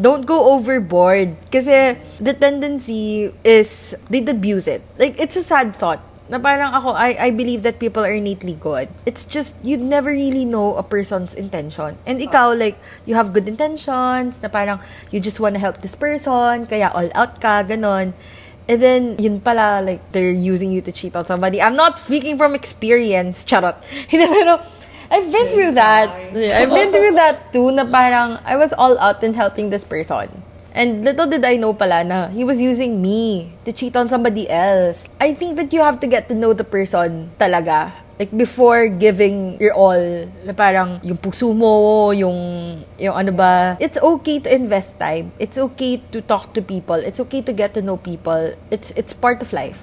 Don't 0.00 0.26
go 0.26 0.54
overboard. 0.54 1.34
Kasi 1.50 1.98
the 2.18 2.34
tendency 2.34 3.30
is 3.44 3.94
they'd 4.10 4.28
abuse 4.28 4.66
it. 4.66 4.82
Like, 4.98 5.18
it's 5.18 5.36
a 5.36 5.42
sad 5.42 5.74
thought. 5.74 6.02
Na 6.24 6.40
parang 6.40 6.72
ako, 6.72 6.96
I, 6.96 7.28
I 7.28 7.30
believe 7.30 7.62
that 7.68 7.78
people 7.78 8.00
are 8.00 8.12
innately 8.12 8.54
good. 8.54 8.88
It's 9.04 9.24
just, 9.28 9.56
you'd 9.62 9.84
never 9.84 10.08
really 10.08 10.46
know 10.46 10.74
a 10.76 10.82
person's 10.82 11.34
intention. 11.34 11.98
And 12.06 12.16
ikaw, 12.16 12.56
like, 12.56 12.80
you 13.04 13.14
have 13.14 13.34
good 13.34 13.46
intentions, 13.46 14.40
na 14.40 14.48
parang, 14.48 14.80
you 15.10 15.20
just 15.20 15.38
wanna 15.38 15.58
help 15.58 15.84
this 15.84 15.94
person, 15.94 16.64
kaya 16.64 16.88
all 16.94 17.12
out 17.12 17.40
ka, 17.44 17.60
ganon. 17.60 18.14
And 18.64 18.80
then, 18.80 19.16
yun 19.18 19.40
pala, 19.40 19.84
like, 19.84 20.00
they're 20.12 20.32
using 20.32 20.72
you 20.72 20.80
to 20.80 20.92
cheat 20.92 21.14
on 21.14 21.26
somebody. 21.26 21.60
I'm 21.60 21.76
not 21.76 21.98
speaking 21.98 22.38
from 22.38 22.54
experience, 22.54 23.44
charot. 23.44 23.76
Hindi, 24.08 24.24
pero, 24.24 24.64
I've 25.10 25.28
been 25.28 25.48
through 25.52 25.72
that. 25.76 26.08
I've 26.32 26.72
been 26.72 26.88
through 26.88 27.14
that 27.20 27.52
too, 27.52 27.68
na 27.72 27.84
parang, 27.84 28.40
I 28.44 28.56
was 28.56 28.72
all 28.72 28.96
out 28.96 29.20
in 29.20 29.34
helping 29.34 29.68
this 29.68 29.84
person. 29.84 30.43
And 30.74 31.06
little 31.06 31.30
did 31.30 31.46
I 31.46 31.54
know 31.54 31.70
pala 31.70 32.02
na 32.02 32.28
he 32.34 32.42
was 32.42 32.58
using 32.58 32.98
me 32.98 33.54
to 33.62 33.70
cheat 33.70 33.94
on 33.94 34.10
somebody 34.10 34.50
else. 34.50 35.06
I 35.22 35.30
think 35.30 35.54
that 35.54 35.70
you 35.70 35.78
have 35.86 36.02
to 36.02 36.10
get 36.10 36.26
to 36.28 36.34
know 36.34 36.50
the 36.50 36.66
person 36.66 37.30
talaga. 37.38 37.94
Like, 38.18 38.30
before 38.30 38.86
giving 38.90 39.58
your 39.58 39.74
all, 39.74 40.26
na 40.46 40.52
parang 40.54 41.02
yung 41.02 41.18
puso 41.18 41.50
mo, 41.54 42.10
yung, 42.10 42.78
yung 42.98 43.14
ano 43.14 43.30
ba, 43.30 43.78
it's 43.78 43.98
okay 43.98 44.38
to 44.38 44.50
invest 44.50 44.98
time. 44.98 45.30
It's 45.38 45.58
okay 45.58 45.98
to 46.10 46.22
talk 46.22 46.54
to 46.54 46.62
people. 46.62 46.94
It's 46.94 47.18
okay 47.18 47.42
to 47.42 47.52
get 47.52 47.74
to 47.74 47.82
know 47.82 47.96
people. 47.96 48.54
It's, 48.70 48.90
it's 48.94 49.12
part 49.12 49.42
of 49.42 49.52
life. 49.52 49.82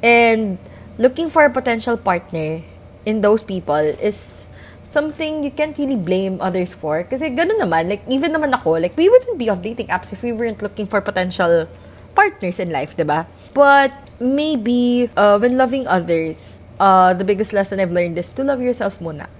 And 0.00 0.56
looking 0.96 1.28
for 1.28 1.44
a 1.44 1.50
potential 1.52 1.96
partner 1.96 2.60
in 3.04 3.20
those 3.20 3.42
people 3.42 3.76
is 3.76 4.44
something 4.90 5.46
you 5.46 5.54
can't 5.54 5.78
really 5.78 5.94
blame 5.94 6.42
others 6.42 6.74
for. 6.74 7.06
Kasi 7.06 7.30
ganun 7.30 7.62
naman, 7.62 7.86
like, 7.86 8.02
even 8.10 8.34
naman 8.34 8.50
ako, 8.50 8.82
like, 8.82 8.98
we 8.98 9.06
wouldn't 9.08 9.38
be 9.38 9.46
on 9.46 9.62
dating 9.62 9.86
apps 9.86 10.10
if 10.12 10.26
we 10.26 10.34
weren't 10.34 10.60
looking 10.60 10.84
for 10.84 10.98
potential 11.00 11.70
partners 12.18 12.58
in 12.58 12.74
life, 12.74 12.98
diba? 12.98 13.30
But 13.54 13.94
maybe 14.18 15.08
uh, 15.14 15.38
when 15.38 15.56
loving 15.56 15.86
others, 15.86 16.58
uh, 16.82 17.14
the 17.14 17.22
biggest 17.22 17.54
lesson 17.54 17.78
I've 17.78 17.94
learned 17.94 18.18
is 18.18 18.28
to 18.34 18.42
love 18.42 18.60
yourself 18.60 18.98
muna. 18.98 19.30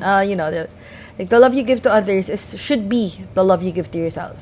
Uh, 0.00 0.24
you 0.24 0.34
know, 0.34 0.50
the, 0.50 0.70
like 1.18 1.28
the 1.28 1.38
love 1.38 1.52
you 1.52 1.62
give 1.62 1.82
to 1.82 1.92
others 1.92 2.30
is 2.30 2.58
should 2.58 2.88
be 2.88 3.20
the 3.34 3.44
love 3.44 3.62
you 3.62 3.70
give 3.70 3.92
to 3.92 3.98
yourself. 3.98 4.40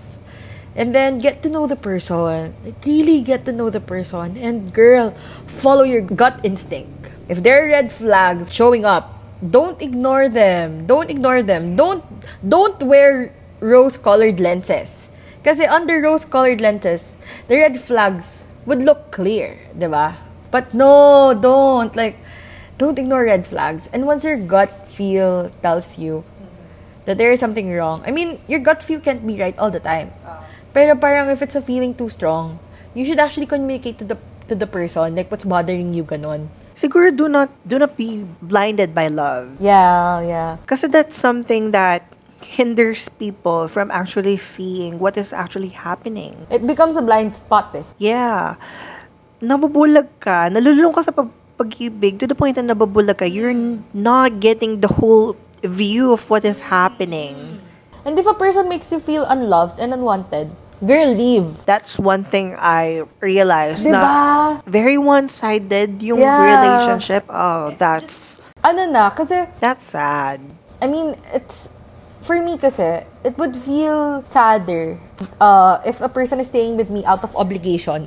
And 0.76 0.94
then 0.94 1.18
get 1.18 1.42
to 1.42 1.50
know 1.50 1.66
the 1.66 1.76
person. 1.76 2.54
Like 2.64 2.78
really 2.86 3.20
get 3.20 3.44
to 3.46 3.52
know 3.52 3.68
the 3.68 3.80
person. 3.80 4.38
And 4.38 4.72
girl, 4.72 5.10
follow 5.46 5.82
your 5.82 6.00
gut 6.00 6.38
instinct. 6.44 7.10
If 7.28 7.42
there 7.42 7.64
are 7.64 7.68
red 7.68 7.92
flags 7.92 8.54
showing 8.54 8.84
up, 8.84 9.11
don't 9.50 9.82
ignore 9.82 10.28
them. 10.28 10.86
Don't 10.86 11.10
ignore 11.10 11.42
them. 11.42 11.74
Don't 11.74 12.04
don't 12.46 12.78
wear 12.82 13.34
rose-colored 13.60 14.38
lenses. 14.38 15.08
Kasi 15.42 15.66
under 15.66 15.98
rose-colored 16.00 16.60
lenses, 16.60 17.14
the 17.48 17.58
red 17.58 17.80
flags 17.80 18.46
would 18.66 18.82
look 18.82 19.10
clear, 19.10 19.58
'di 19.74 19.90
ba? 19.90 20.14
But 20.54 20.70
no, 20.70 21.34
don't 21.34 21.90
like 21.98 22.14
don't 22.78 22.98
ignore 22.98 23.26
red 23.26 23.46
flags. 23.46 23.90
And 23.90 24.06
once 24.06 24.22
your 24.22 24.38
gut 24.38 24.70
feel 24.70 25.50
tells 25.62 25.98
you 25.98 26.22
that 27.04 27.18
there 27.18 27.34
is 27.34 27.40
something 27.42 27.66
wrong. 27.74 28.02
I 28.06 28.14
mean, 28.14 28.38
your 28.46 28.62
gut 28.62 28.82
feel 28.82 29.00
can't 29.02 29.26
be 29.26 29.34
right 29.38 29.58
all 29.58 29.70
the 29.70 29.82
time. 29.82 30.14
Ah. 30.22 30.46
Pero 30.70 30.94
parang 30.94 31.28
if 31.28 31.42
it's 31.42 31.58
a 31.58 31.64
feeling 31.64 31.92
too 31.94 32.08
strong, 32.08 32.62
you 32.94 33.02
should 33.04 33.18
actually 33.18 33.50
communicate 33.50 33.98
to 33.98 34.06
the 34.06 34.16
to 34.46 34.54
the 34.54 34.70
person 34.70 35.18
like 35.18 35.30
what's 35.30 35.44
bothering 35.44 35.90
you 35.90 36.06
ganon. 36.06 36.46
Siguro 36.72 37.12
do 37.12 37.28
not 37.28 37.52
do 37.68 37.78
not 37.78 37.96
be 37.96 38.24
blinded 38.40 38.94
by 38.96 39.08
love. 39.08 39.48
Yeah, 39.60 40.24
yeah. 40.24 40.50
Kasi 40.64 40.88
that's 40.88 41.16
something 41.16 41.70
that 41.72 42.08
hinders 42.42 43.08
people 43.08 43.68
from 43.68 43.90
actually 43.90 44.36
seeing 44.36 44.98
what 44.98 45.16
is 45.16 45.32
actually 45.32 45.72
happening. 45.72 46.36
It 46.50 46.66
becomes 46.66 46.96
a 46.96 47.02
blind 47.02 47.36
spot 47.36 47.72
eh. 47.74 47.84
Yeah. 47.98 48.56
Nabubulag 49.42 50.08
ka, 50.20 50.52
nalulung 50.52 50.94
ka 50.94 51.02
sa 51.02 51.10
pag- 51.10 51.32
pag-ibig 51.58 52.18
to 52.18 52.26
the 52.26 52.34
point 52.34 52.56
na 52.56 52.74
nabubulag 52.74 53.18
ka, 53.18 53.26
you're 53.26 53.56
not 53.94 54.38
getting 54.40 54.80
the 54.80 54.90
whole 54.90 55.34
view 55.62 56.12
of 56.12 56.28
what 56.30 56.44
is 56.44 56.60
happening. 56.60 57.58
And 58.04 58.18
if 58.18 58.26
a 58.26 58.34
person 58.34 58.68
makes 58.68 58.90
you 58.90 58.98
feel 58.98 59.22
unloved 59.22 59.78
and 59.78 59.94
unwanted, 59.94 60.50
girl, 60.84 61.14
leave. 61.14 61.64
That's 61.64 61.98
one 61.98 62.24
thing 62.24 62.54
I 62.58 63.06
realized 63.22 63.86
Diba? 63.86 64.02
na 64.02 64.60
very 64.66 64.98
one-sided 64.98 66.02
yung 66.02 66.20
Yeah. 66.20 66.42
relationship. 66.42 67.24
Oh, 67.30 67.72
that's 67.78 68.36
Ano 68.62 68.86
na, 68.86 69.10
kasi 69.10 69.50
that's 69.58 69.82
sad. 69.82 70.38
I 70.78 70.86
mean, 70.86 71.18
it's 71.34 71.66
for 72.22 72.38
me 72.38 72.54
kasi 72.58 73.02
it 73.26 73.34
would 73.34 73.58
feel 73.58 74.22
sadder 74.22 75.02
uh, 75.42 75.82
if 75.82 75.98
a 75.98 76.06
person 76.06 76.38
is 76.38 76.46
staying 76.46 76.78
with 76.78 76.86
me 76.86 77.02
out 77.02 77.26
of 77.26 77.34
obligation 77.34 78.06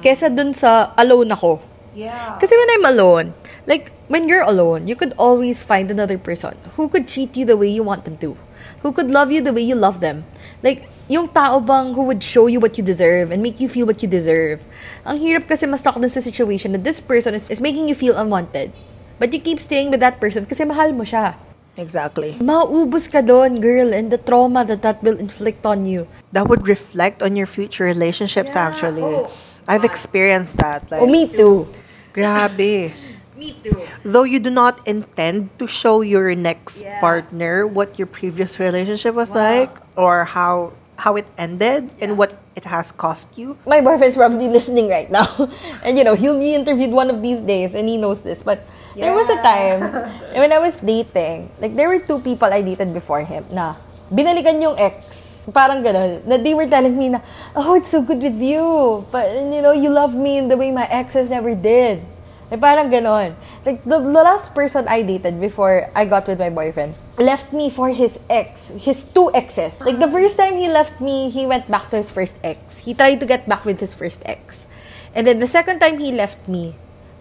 kesa 0.00 0.30
dun 0.32 0.54
sa 0.54 0.94
alone 0.96 1.28
ako. 1.34 1.60
Yeah. 1.92 2.38
Kasi 2.38 2.54
when 2.54 2.68
I'm 2.78 2.86
alone, 2.94 3.26
like 3.66 3.90
when 4.06 4.30
you're 4.30 4.46
alone, 4.46 4.86
you 4.86 4.94
could 4.94 5.12
always 5.18 5.60
find 5.62 5.90
another 5.90 6.16
person 6.16 6.54
who 6.78 6.86
could 6.88 7.10
treat 7.10 7.34
you 7.36 7.44
the 7.44 7.56
way 7.58 7.68
you 7.68 7.82
want 7.82 8.06
them 8.06 8.16
to. 8.22 8.38
Who 8.82 8.92
could 8.92 9.10
love 9.10 9.30
you 9.32 9.40
the 9.42 9.52
way 9.52 9.62
you 9.62 9.74
love 9.74 9.98
them. 10.00 10.22
Like, 10.62 10.86
yung 11.08 11.28
tao 11.28 11.58
bang 11.58 11.94
who 11.94 12.02
would 12.04 12.22
show 12.22 12.46
you 12.46 12.60
what 12.60 12.76
you 12.78 12.84
deserve 12.84 13.32
and 13.32 13.42
make 13.42 13.58
you 13.58 13.68
feel 13.68 13.86
what 13.88 14.02
you 14.04 14.08
deserve. 14.08 14.60
Ang 15.08 15.18
hirap 15.18 15.48
kasi 15.48 15.66
mas 15.66 15.80
stuck 15.80 15.96
dun 15.96 16.08
sa 16.12 16.20
situation 16.20 16.72
that 16.76 16.84
this 16.84 17.00
person 17.00 17.34
is, 17.34 17.48
is 17.48 17.60
making 17.64 17.88
you 17.88 17.96
feel 17.96 18.14
unwanted. 18.14 18.70
But 19.18 19.32
you 19.34 19.40
keep 19.40 19.58
staying 19.58 19.90
with 19.90 19.98
that 19.98 20.20
person 20.20 20.46
kasi 20.46 20.62
mahal 20.62 20.92
mo 20.94 21.02
siya. 21.02 21.34
Exactly. 21.78 22.34
Mauubos 22.42 23.06
ka 23.06 23.22
doon, 23.22 23.62
girl, 23.62 23.94
and 23.94 24.10
the 24.10 24.18
trauma 24.18 24.66
that 24.66 24.82
that 24.82 25.02
will 25.02 25.18
inflict 25.18 25.62
on 25.66 25.86
you. 25.86 26.06
That 26.34 26.46
would 26.50 26.66
reflect 26.66 27.22
on 27.22 27.34
your 27.38 27.46
future 27.46 27.86
relationships 27.86 28.54
actually. 28.54 29.26
I've 29.66 29.86
experienced 29.86 30.58
that. 30.58 30.86
Like, 30.90 31.02
Oh, 31.02 31.10
me 31.10 31.26
too. 31.30 31.66
grabe. 32.14 32.90
Me 33.38 33.54
too. 33.54 33.78
Though 34.02 34.26
you 34.26 34.42
do 34.42 34.50
not 34.50 34.82
intend 34.82 35.54
to 35.62 35.70
show 35.70 36.02
your 36.02 36.34
next 36.34 36.82
partner 36.98 37.70
what 37.70 37.94
your 37.94 38.10
previous 38.10 38.58
relationship 38.58 39.14
was 39.14 39.30
like 39.30 39.70
or 39.94 40.26
how 40.26 40.74
how 40.98 41.14
it 41.14 41.30
ended 41.38 41.86
and 42.02 42.18
what 42.18 42.34
it 42.58 42.66
has 42.66 42.90
cost 42.90 43.38
you. 43.38 43.54
My 43.62 43.78
boyfriend's 43.78 44.18
probably 44.18 44.50
listening 44.50 44.90
right 44.90 45.06
now. 45.06 45.30
and 45.86 45.94
you 45.94 46.02
know, 46.02 46.18
he'll 46.18 46.38
be 46.38 46.50
interviewed 46.50 46.90
one 46.90 47.14
of 47.14 47.22
these 47.22 47.38
days 47.38 47.78
and 47.78 47.86
he 47.86 47.94
knows 47.94 48.26
this. 48.26 48.42
But 48.42 48.66
there 48.98 49.14
was 49.14 49.30
a 49.30 49.38
time 49.38 49.86
when 50.34 50.50
I 50.50 50.58
was 50.58 50.82
dating, 50.82 51.54
like 51.62 51.78
there 51.78 51.86
were 51.86 52.02
two 52.02 52.18
people 52.18 52.50
I 52.50 52.58
dated 52.58 52.90
before 52.90 53.22
him 53.22 53.46
na 53.54 53.78
binalikan 54.10 54.58
yung 54.58 54.74
ex. 54.74 55.46
Parang 55.48 55.80
gano'n. 55.80 56.26
Na 56.26 56.36
they 56.36 56.52
were 56.52 56.66
telling 56.68 56.92
me 56.98 57.08
na, 57.08 57.22
oh, 57.56 57.72
it's 57.78 57.88
so 57.88 58.02
good 58.02 58.20
with 58.20 58.36
you. 58.36 59.00
But, 59.08 59.32
you 59.32 59.64
know, 59.64 59.72
you 59.72 59.88
love 59.88 60.12
me 60.12 60.36
in 60.36 60.48
the 60.52 60.58
way 60.58 60.68
my 60.68 60.84
exes 60.90 61.30
never 61.30 61.54
did. 61.54 62.04
Like, 62.50 62.60
parang 62.60 62.88
ganon. 62.88 63.36
Like, 63.64 63.84
the, 63.84 64.00
the 64.00 64.22
last 64.24 64.54
person 64.54 64.88
I 64.88 65.02
dated 65.02 65.40
before 65.40 65.90
I 65.94 66.04
got 66.04 66.26
with 66.26 66.38
my 66.38 66.48
boyfriend 66.48 66.94
left 67.18 67.52
me 67.52 67.68
for 67.68 67.88
his 67.90 68.18
ex. 68.30 68.68
His 68.80 69.04
two 69.04 69.30
exes. 69.34 69.80
Like, 69.80 69.98
the 69.98 70.08
first 70.08 70.36
time 70.36 70.56
he 70.56 70.68
left 70.68 71.00
me, 71.00 71.28
he 71.28 71.44
went 71.44 71.68
back 71.70 71.90
to 71.90 71.96
his 71.96 72.10
first 72.10 72.36
ex. 72.42 72.78
He 72.78 72.94
tried 72.94 73.20
to 73.20 73.26
get 73.26 73.48
back 73.48 73.64
with 73.64 73.80
his 73.80 73.92
first 73.92 74.22
ex. 74.24 74.66
And 75.14 75.26
then, 75.26 75.40
the 75.40 75.46
second 75.46 75.80
time 75.80 75.98
he 75.98 76.12
left 76.12 76.40
me, 76.48 76.74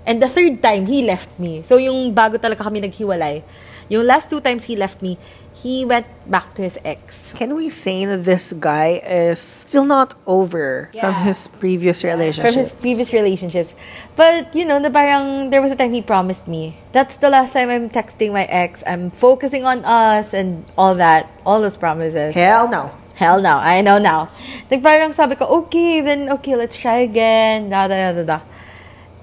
and 0.06 0.24
the 0.24 0.30
third 0.32 0.64
time 0.64 0.86
he 0.86 1.04
left 1.04 1.36
me. 1.38 1.62
So, 1.62 1.76
yung 1.76 2.16
bago 2.16 2.40
talaga 2.40 2.64
kami 2.64 2.80
naghiwalay, 2.80 3.44
yung 3.90 4.06
last 4.06 4.30
two 4.30 4.42
times 4.42 4.66
he 4.66 4.76
left 4.76 5.02
me, 5.02 5.18
he 5.58 5.86
went 5.86 6.06
back 6.30 6.54
to 6.54 6.62
his 6.62 6.78
ex. 6.86 7.34
Can 7.34 7.56
we 7.56 7.70
say 7.70 8.06
that 8.06 8.26
this 8.26 8.54
guy 8.54 9.02
is 9.02 9.40
still 9.40 9.86
not 9.86 10.14
over 10.28 10.90
from 10.94 11.14
his 11.26 11.48
previous 11.60 12.04
relationships? 12.04 12.54
from 12.54 12.60
his 12.62 12.72
previous 12.72 13.12
relationships. 13.12 13.74
But, 14.16 14.54
you 14.54 14.66
know, 14.66 14.78
na 14.78 14.90
parang 14.90 15.50
there 15.50 15.62
was 15.62 15.72
a 15.72 15.76
time 15.76 15.94
he 15.94 16.02
promised 16.02 16.48
me. 16.48 16.78
That's 16.94 17.18
the 17.18 17.30
last 17.30 17.54
time 17.54 17.70
I'm 17.70 17.90
texting 17.90 18.34
my 18.34 18.46
ex. 18.46 18.84
I'm 18.86 19.10
focusing 19.10 19.66
on 19.66 19.84
us 19.84 20.34
and 20.34 20.64
all 20.78 20.94
that. 20.96 21.26
All 21.46 21.60
those 21.62 21.78
promises. 21.78 22.36
Hell 22.36 22.70
no. 22.70 22.94
Hell 23.16 23.42
no. 23.42 23.58
I 23.58 23.82
know 23.82 23.98
now. 23.98 24.30
Like, 24.70 24.84
parang 24.84 25.14
sabi 25.14 25.36
ko, 25.36 25.66
okay, 25.66 26.02
then, 26.02 26.30
okay, 26.38 26.56
let's 26.56 26.78
try 26.78 27.02
again. 27.02 27.70
Da, 27.70 27.88
da, 27.88 27.98
da, 27.98 28.22
da, 28.22 28.24
da. 28.24 28.40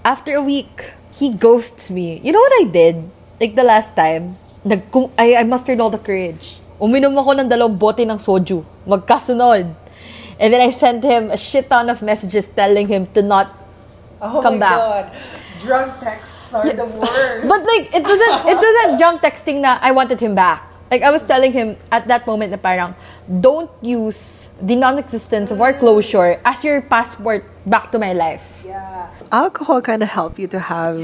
After 0.04 0.34
a 0.34 0.42
week, 0.42 0.94
he 1.14 1.30
ghosts 1.30 1.92
me. 1.94 2.18
You 2.26 2.32
know 2.32 2.42
what 2.42 2.52
I 2.58 2.64
did? 2.66 3.06
Like, 3.38 3.54
the 3.54 3.62
last 3.62 3.94
time, 3.94 4.34
nag 4.64 4.82
I, 5.16 5.36
I 5.40 5.44
mustered 5.44 5.78
all 5.80 5.92
the 5.92 6.00
courage. 6.00 6.58
Uminom 6.80 7.14
ako 7.14 7.38
ng 7.38 7.48
dalawang 7.48 7.78
bote 7.78 8.02
ng 8.02 8.18
soju. 8.18 8.64
Magkasunod. 8.88 9.70
And 10.40 10.48
then 10.50 10.60
I 10.60 10.74
sent 10.74 11.04
him 11.06 11.30
a 11.30 11.38
shit 11.38 11.70
ton 11.70 11.86
of 11.86 12.02
messages 12.02 12.50
telling 12.50 12.90
him 12.90 13.06
to 13.14 13.22
not 13.22 13.64
Oh 14.24 14.40
Come 14.40 14.58
my 14.58 14.66
back. 14.66 14.78
god. 14.78 15.04
Drunk 15.60 16.00
texts 16.00 16.52
are 16.54 16.72
the 16.72 16.84
worst. 17.00 17.48
But 17.48 17.60
like 17.60 17.92
it 17.92 18.04
wasn't 18.04 18.36
it 18.48 18.56
wasn't 18.56 18.90
drunk 19.00 19.20
texting 19.20 19.60
na 19.60 19.78
I 19.80 19.92
wanted 19.92 20.20
him 20.20 20.34
back. 20.34 20.64
Like 20.90 21.02
I 21.02 21.10
was 21.10 21.22
telling 21.24 21.52
him 21.52 21.76
at 21.92 22.08
that 22.08 22.26
moment 22.26 22.52
na 22.52 22.56
parang 22.56 22.96
don't 23.28 23.70
use 23.80 24.48
the 24.60 24.76
non-existence 24.76 25.50
of 25.50 25.60
our 25.60 25.72
mm. 25.72 25.80
closure 25.80 26.40
as 26.44 26.64
your 26.64 26.80
passport 26.82 27.44
back 27.68 27.92
to 27.92 27.98
my 27.98 28.12
life. 28.12 28.64
Yeah. 28.64 29.12
Alcohol 29.32 29.80
kind 29.80 30.02
of 30.02 30.08
help 30.08 30.38
you 30.38 30.48
to 30.48 30.60
have 30.60 31.00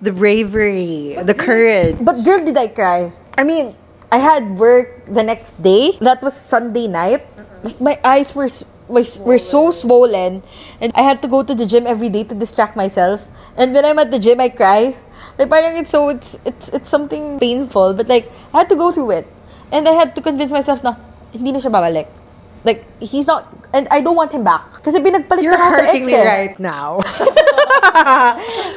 the 0.00 0.12
bravery, 0.12 1.16
the 1.22 1.34
courage. 1.34 1.96
But 2.00 2.24
girl, 2.24 2.44
did 2.44 2.56
I 2.56 2.68
cry? 2.68 3.12
I 3.36 3.44
mean, 3.44 3.76
I 4.10 4.18
had 4.18 4.58
work 4.58 5.06
the 5.06 5.22
next 5.22 5.60
day. 5.62 5.96
That 6.00 6.22
was 6.22 6.34
Sunday 6.34 6.88
night. 6.88 7.24
Like 7.62 7.80
my 7.80 8.00
eyes 8.02 8.34
were 8.34 8.48
my, 8.88 9.04
were 9.20 9.38
so 9.38 9.70
swollen, 9.70 10.42
and 10.80 10.92
I 10.94 11.02
had 11.02 11.22
to 11.22 11.28
go 11.28 11.42
to 11.42 11.54
the 11.54 11.66
gym 11.66 11.86
every 11.86 12.08
day 12.08 12.24
to 12.24 12.34
distract 12.34 12.74
myself. 12.76 13.28
And 13.56 13.72
when 13.72 13.84
I'm 13.84 13.98
at 13.98 14.10
the 14.10 14.18
gym, 14.18 14.40
I 14.40 14.48
cry. 14.48 14.96
Like 15.38 15.48
parang 15.48 15.76
it's 15.76 15.90
so 15.90 16.08
it's 16.08 16.36
it's 16.44 16.68
it's 16.68 16.88
something 16.88 17.38
painful, 17.38 17.94
but 17.94 18.08
like 18.08 18.28
I 18.52 18.64
had 18.64 18.68
to 18.68 18.76
go 18.76 18.92
through 18.92 19.24
it, 19.24 19.26
and 19.72 19.86
I 19.88 19.92
had 19.92 20.16
to 20.16 20.20
convince 20.20 20.52
myself 20.52 20.82
na 20.82 20.96
hindi 21.32 21.52
na 21.52 21.60
siya 21.60 21.72
babalik. 21.72 22.19
Like 22.64 22.84
he's 23.00 23.26
not, 23.26 23.48
and 23.72 23.88
I 23.88 24.00
don't 24.00 24.16
want 24.16 24.32
him 24.32 24.44
back. 24.44 24.82
Kasi 24.84 25.00
pinagpalit 25.00 25.42
You're 25.44 25.56
na 25.56 25.70
hurting 25.70 26.04
me 26.04 26.16
right 26.16 26.56
now. 26.60 27.00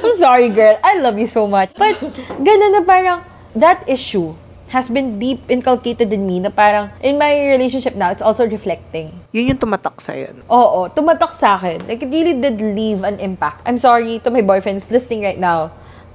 I'm 0.03 0.15
sorry, 0.17 0.49
girl. 0.49 0.79
I 0.83 0.99
love 0.99 1.17
you 1.19 1.27
so 1.27 1.47
much. 1.47 1.73
But, 1.75 1.99
ganun 2.41 2.71
na 2.75 2.81
parang, 2.83 3.23
that 3.55 3.83
issue 3.87 4.35
has 4.73 4.89
been 4.89 5.19
deep 5.19 5.45
inculcated 5.49 6.11
in 6.11 6.25
me 6.25 6.39
na 6.39 6.49
parang, 6.49 6.89
in 7.01 7.17
my 7.17 7.47
relationship 7.53 7.95
now, 7.95 8.09
it's 8.09 8.21
also 8.21 8.47
reflecting. 8.47 9.13
Yun 9.31 9.53
yung 9.53 9.59
tumatak 9.59 10.01
sa'yo. 10.01 10.33
Oo, 10.49 10.89
tumatak 10.89 11.35
sa 11.37 11.55
akin. 11.55 11.85
Like, 11.85 12.01
it 12.01 12.09
really 12.09 12.39
did 12.39 12.59
leave 12.59 13.03
an 13.03 13.19
impact. 13.19 13.61
I'm 13.67 13.77
sorry 13.77 14.19
to 14.25 14.29
my 14.31 14.41
boyfriends 14.41 14.89
listening 14.89 15.23
right 15.23 15.39
now. 15.39 15.71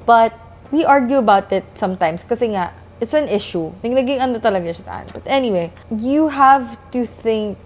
But, 0.06 0.34
we 0.72 0.84
argue 0.84 1.18
about 1.18 1.52
it 1.52 1.64
sometimes 1.74 2.24
kasi 2.24 2.52
nga, 2.52 2.74
it's 3.00 3.14
an 3.14 3.26
issue. 3.30 3.70
Like, 3.82 3.94
naging 3.94 4.20
ano 4.20 4.38
talaga 4.38 4.70
siya 4.70 4.84
sa 4.84 4.92
akin. 5.02 5.08
But 5.14 5.26
anyway, 5.26 5.70
you 5.90 6.28
have 6.28 6.78
to 6.94 7.06
think, 7.06 7.58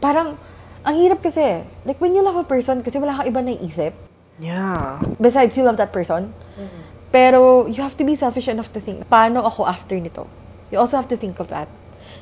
parang, 0.00 0.38
ang 0.86 0.94
hirap 0.94 1.22
kasi. 1.22 1.66
Like, 1.84 1.98
when 1.98 2.14
you 2.14 2.22
love 2.22 2.38
a 2.38 2.46
person, 2.46 2.82
kasi 2.82 2.98
wala 2.98 3.18
kang 3.18 3.28
iba 3.30 3.42
naisip, 3.42 3.92
Yeah. 4.36 5.00
besides 5.16 5.56
you 5.56 5.64
love 5.64 5.80
that 5.80 5.96
person. 5.96 6.28
Mm-hmm. 6.60 6.82
Pero 7.08 7.64
you 7.66 7.80
have 7.80 7.96
to 7.96 8.04
be 8.04 8.12
selfish 8.12 8.48
enough 8.52 8.68
to 8.76 8.80
think, 8.80 9.08
paano 9.08 9.40
ako 9.40 9.64
after 9.64 9.96
nito? 9.96 10.28
You 10.68 10.78
also 10.78 11.00
have 11.00 11.08
to 11.08 11.16
think 11.16 11.40
of 11.40 11.48
that. 11.48 11.72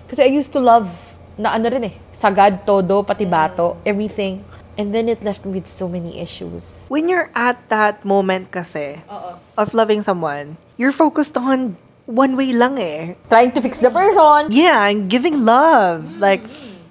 Kasi 0.07 0.22
I 0.22 0.31
used 0.31 0.53
to 0.55 0.61
love 0.62 0.88
na 1.35 1.59
ano 1.59 1.66
rin 1.66 1.90
eh, 1.90 1.94
sagad, 2.14 2.62
todo, 2.62 3.03
pati 3.03 3.27
bato, 3.27 3.83
everything. 3.83 4.46
And 4.79 4.94
then 4.94 5.07
it 5.09 5.22
left 5.22 5.46
me 5.46 5.59
with 5.59 5.66
so 5.70 5.87
many 5.87 6.18
issues. 6.18 6.87
When 6.90 7.09
you're 7.09 7.31
at 7.35 7.59
that 7.70 8.03
moment 8.03 8.50
kasi 8.50 8.98
of 9.59 9.70
loving 9.74 10.03
someone, 10.03 10.59
you're 10.79 10.94
focused 10.94 11.38
on 11.38 11.79
one 12.07 12.37
way 12.37 12.53
lang 12.53 12.79
eh. 12.79 13.14
Trying 13.29 13.53
to 13.53 13.61
fix 13.61 13.79
the 13.79 13.90
person. 13.90 14.53
Yeah, 14.53 14.87
and 14.87 15.09
giving 15.09 15.45
love. 15.45 16.19
Like, 16.19 16.43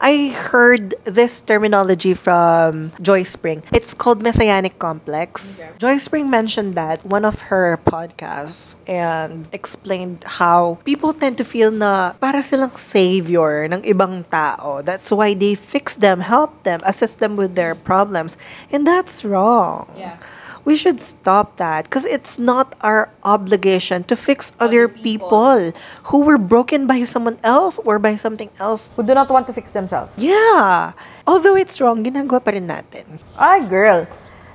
I 0.03 0.35
heard 0.35 0.95
this 1.05 1.39
terminology 1.39 2.13
from 2.13 2.91
Joy 3.01 3.23
Spring. 3.23 3.63
It's 3.71 3.93
called 3.93 4.21
Messianic 4.21 4.77
Complex. 4.77 5.63
Joy 5.77 5.97
Spring 5.97 6.29
mentioned 6.29 6.75
that 6.75 7.05
one 7.05 7.23
of 7.23 7.39
her 7.39 7.79
podcasts 7.85 8.75
and 8.85 9.47
explained 9.53 10.25
how 10.27 10.77
people 10.83 11.13
tend 11.13 11.37
to 11.37 11.45
feel 11.45 11.71
na 11.71 12.11
para 12.19 12.43
silang 12.43 12.75
savior 12.75 13.63
ng 13.63 13.79
ibang 13.87 14.27
tao. 14.27 14.81
That's 14.83 15.09
why 15.09 15.35
they 15.35 15.55
fix 15.55 15.95
them, 15.95 16.19
help 16.19 16.51
them, 16.63 16.81
assist 16.83 17.19
them 17.19 17.37
with 17.37 17.55
their 17.55 17.73
problems. 17.73 18.35
And 18.75 18.85
that's 18.85 19.23
wrong. 19.23 19.87
Yeah. 19.95 20.19
We 20.65 20.75
should 20.79 21.01
stop 21.01 21.57
that 21.57 21.85
because 21.85 22.05
it's 22.05 22.39
not 22.39 22.75
our 22.81 23.11
obligation 23.23 24.03
to 24.07 24.15
fix 24.15 24.53
other, 24.59 24.87
people. 24.87 25.73
who 26.07 26.19
were 26.23 26.37
broken 26.37 26.87
by 26.87 27.03
someone 27.03 27.37
else 27.43 27.79
or 27.83 27.99
by 27.99 28.15
something 28.15 28.49
else. 28.59 28.91
Who 28.95 29.03
do 29.03 29.13
not 29.13 29.29
want 29.29 29.47
to 29.47 29.53
fix 29.53 29.71
themselves. 29.71 30.17
Yeah. 30.17 30.93
Although 31.27 31.55
it's 31.55 31.81
wrong, 31.81 32.03
ginagawa 32.03 32.43
pa 32.43 32.51
rin 32.51 32.67
natin. 32.67 33.19
Ay, 33.35 33.67
girl. 33.67 34.07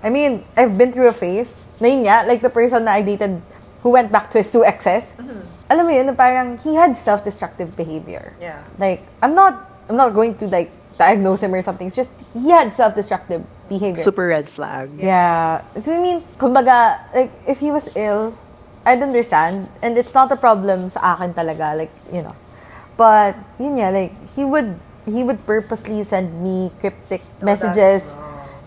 I 0.02 0.08
mean, 0.08 0.44
I've 0.56 0.78
been 0.78 0.92
through 0.92 1.08
a 1.08 1.16
phase. 1.16 1.60
Na 1.80 1.88
yun 1.88 2.08
nga, 2.08 2.24
like 2.24 2.40
the 2.40 2.50
person 2.50 2.84
na 2.88 2.96
I 2.96 3.02
dated 3.02 3.42
who 3.82 3.90
went 3.90 4.10
back 4.10 4.30
to 4.32 4.38
his 4.38 4.50
two 4.50 4.64
exes. 4.64 5.12
Mm-hmm. 5.12 5.70
Alam 5.70 5.84
mo 5.84 5.92
yun, 5.92 6.16
parang 6.16 6.56
he 6.64 6.74
had 6.74 6.96
self-destructive 6.96 7.76
behavior. 7.76 8.32
Yeah. 8.40 8.64
Like, 8.78 9.04
I'm 9.20 9.34
not, 9.34 9.60
I'm 9.88 9.96
not 9.96 10.14
going 10.14 10.40
to 10.40 10.48
like 10.48 10.72
diagnose 10.96 11.42
him 11.42 11.52
or 11.54 11.60
something. 11.60 11.86
It's 11.86 11.96
just, 11.96 12.12
he 12.32 12.48
had 12.48 12.72
self-destructive 12.72 13.44
behavior. 13.68 14.02
Super 14.02 14.28
red 14.28 14.48
flag. 14.48 14.90
Yeah. 14.98 15.62
So, 15.82 15.92
I 15.92 16.00
mean, 16.00 16.22
kumbaga, 16.38 17.00
like, 17.14 17.32
if 17.46 17.60
he 17.60 17.70
was 17.70 17.94
ill, 17.96 18.36
I'd 18.84 19.02
understand. 19.02 19.68
And 19.82 19.98
it's 19.98 20.14
not 20.14 20.32
a 20.32 20.36
problem 20.36 20.88
sa 20.88 21.14
akin 21.14 21.34
talaga. 21.34 21.76
Like, 21.76 21.92
you 22.12 22.22
know. 22.22 22.34
But, 22.96 23.36
yun 23.60 23.78
nga, 23.78 23.92
like, 23.92 24.12
he 24.34 24.44
would, 24.44 24.74
he 25.06 25.22
would 25.22 25.44
purposely 25.46 26.02
send 26.02 26.42
me 26.42 26.72
cryptic 26.80 27.22
oh, 27.42 27.44
messages. 27.44 28.16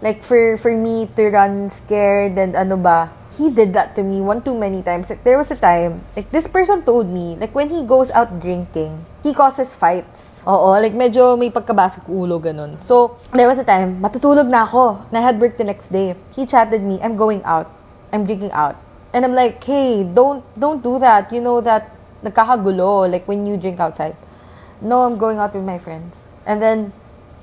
Like, 0.02 0.24
for, 0.24 0.58
for 0.58 0.76
me 0.76 1.10
to 1.16 1.30
run 1.30 1.70
scared 1.70 2.38
and 2.38 2.56
ano 2.56 2.78
ba. 2.78 3.12
He 3.38 3.50
did 3.50 3.74
that 3.74 3.96
to 3.96 4.04
me 4.04 4.20
one 4.20 4.42
too 4.42 4.58
many 4.58 4.84
times. 4.84 5.10
Like, 5.10 5.24
there 5.24 5.38
was 5.38 5.52
a 5.52 5.56
time, 5.56 6.04
like, 6.16 6.32
this 6.32 6.48
person 6.48 6.84
told 6.84 7.08
me, 7.08 7.38
like, 7.40 7.56
when 7.56 7.70
he 7.70 7.86
goes 7.86 8.12
out 8.12 8.42
drinking, 8.42 9.06
he 9.24 9.34
causes 9.34 9.74
fights. 9.78 10.42
Oo, 10.46 10.74
like, 10.82 10.94
medyo 10.98 11.38
may 11.38 11.54
pagkabasag 11.54 12.10
ulo, 12.10 12.42
ganun. 12.42 12.82
So, 12.82 13.18
there 13.34 13.48
was 13.48 13.62
a 13.62 13.64
time, 13.64 14.02
matutulog 14.02 14.50
na 14.50 14.66
ako, 14.66 15.06
na 15.14 15.22
I 15.22 15.24
had 15.30 15.38
work 15.40 15.58
the 15.58 15.64
next 15.64 15.94
day. 15.94 16.18
He 16.34 16.46
chatted 16.46 16.82
me, 16.82 16.98
I'm 17.02 17.16
going 17.16 17.46
out. 17.46 17.70
I'm 18.12 18.26
drinking 18.26 18.52
out. 18.52 18.76
And 19.14 19.24
I'm 19.24 19.34
like, 19.34 19.64
hey, 19.64 20.04
don't, 20.04 20.42
don't 20.58 20.82
do 20.82 20.98
that. 21.00 21.32
You 21.32 21.42
know 21.42 21.62
that 21.62 21.94
nagkakagulo, 22.26 23.12
like, 23.12 23.28
when 23.28 23.46
you 23.46 23.58
drink 23.58 23.80
outside. 23.80 24.16
No, 24.82 25.06
I'm 25.06 25.18
going 25.18 25.38
out 25.38 25.54
with 25.54 25.64
my 25.64 25.78
friends. 25.78 26.30
And 26.46 26.62
then, 26.62 26.94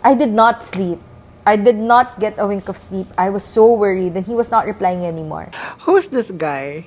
I 0.02 0.14
did 0.14 0.30
not 0.30 0.64
sleep. 0.64 0.98
I 1.46 1.56
did 1.56 1.78
not 1.78 2.20
get 2.20 2.34
a 2.38 2.46
wink 2.46 2.68
of 2.68 2.76
sleep. 2.76 3.06
I 3.16 3.30
was 3.30 3.42
so 3.42 3.72
worried, 3.72 4.14
and 4.18 4.26
he 4.26 4.34
was 4.34 4.50
not 4.50 4.66
replying 4.66 5.06
anymore. 5.06 5.48
Who's 5.86 6.08
this 6.08 6.30
guy? 6.30 6.84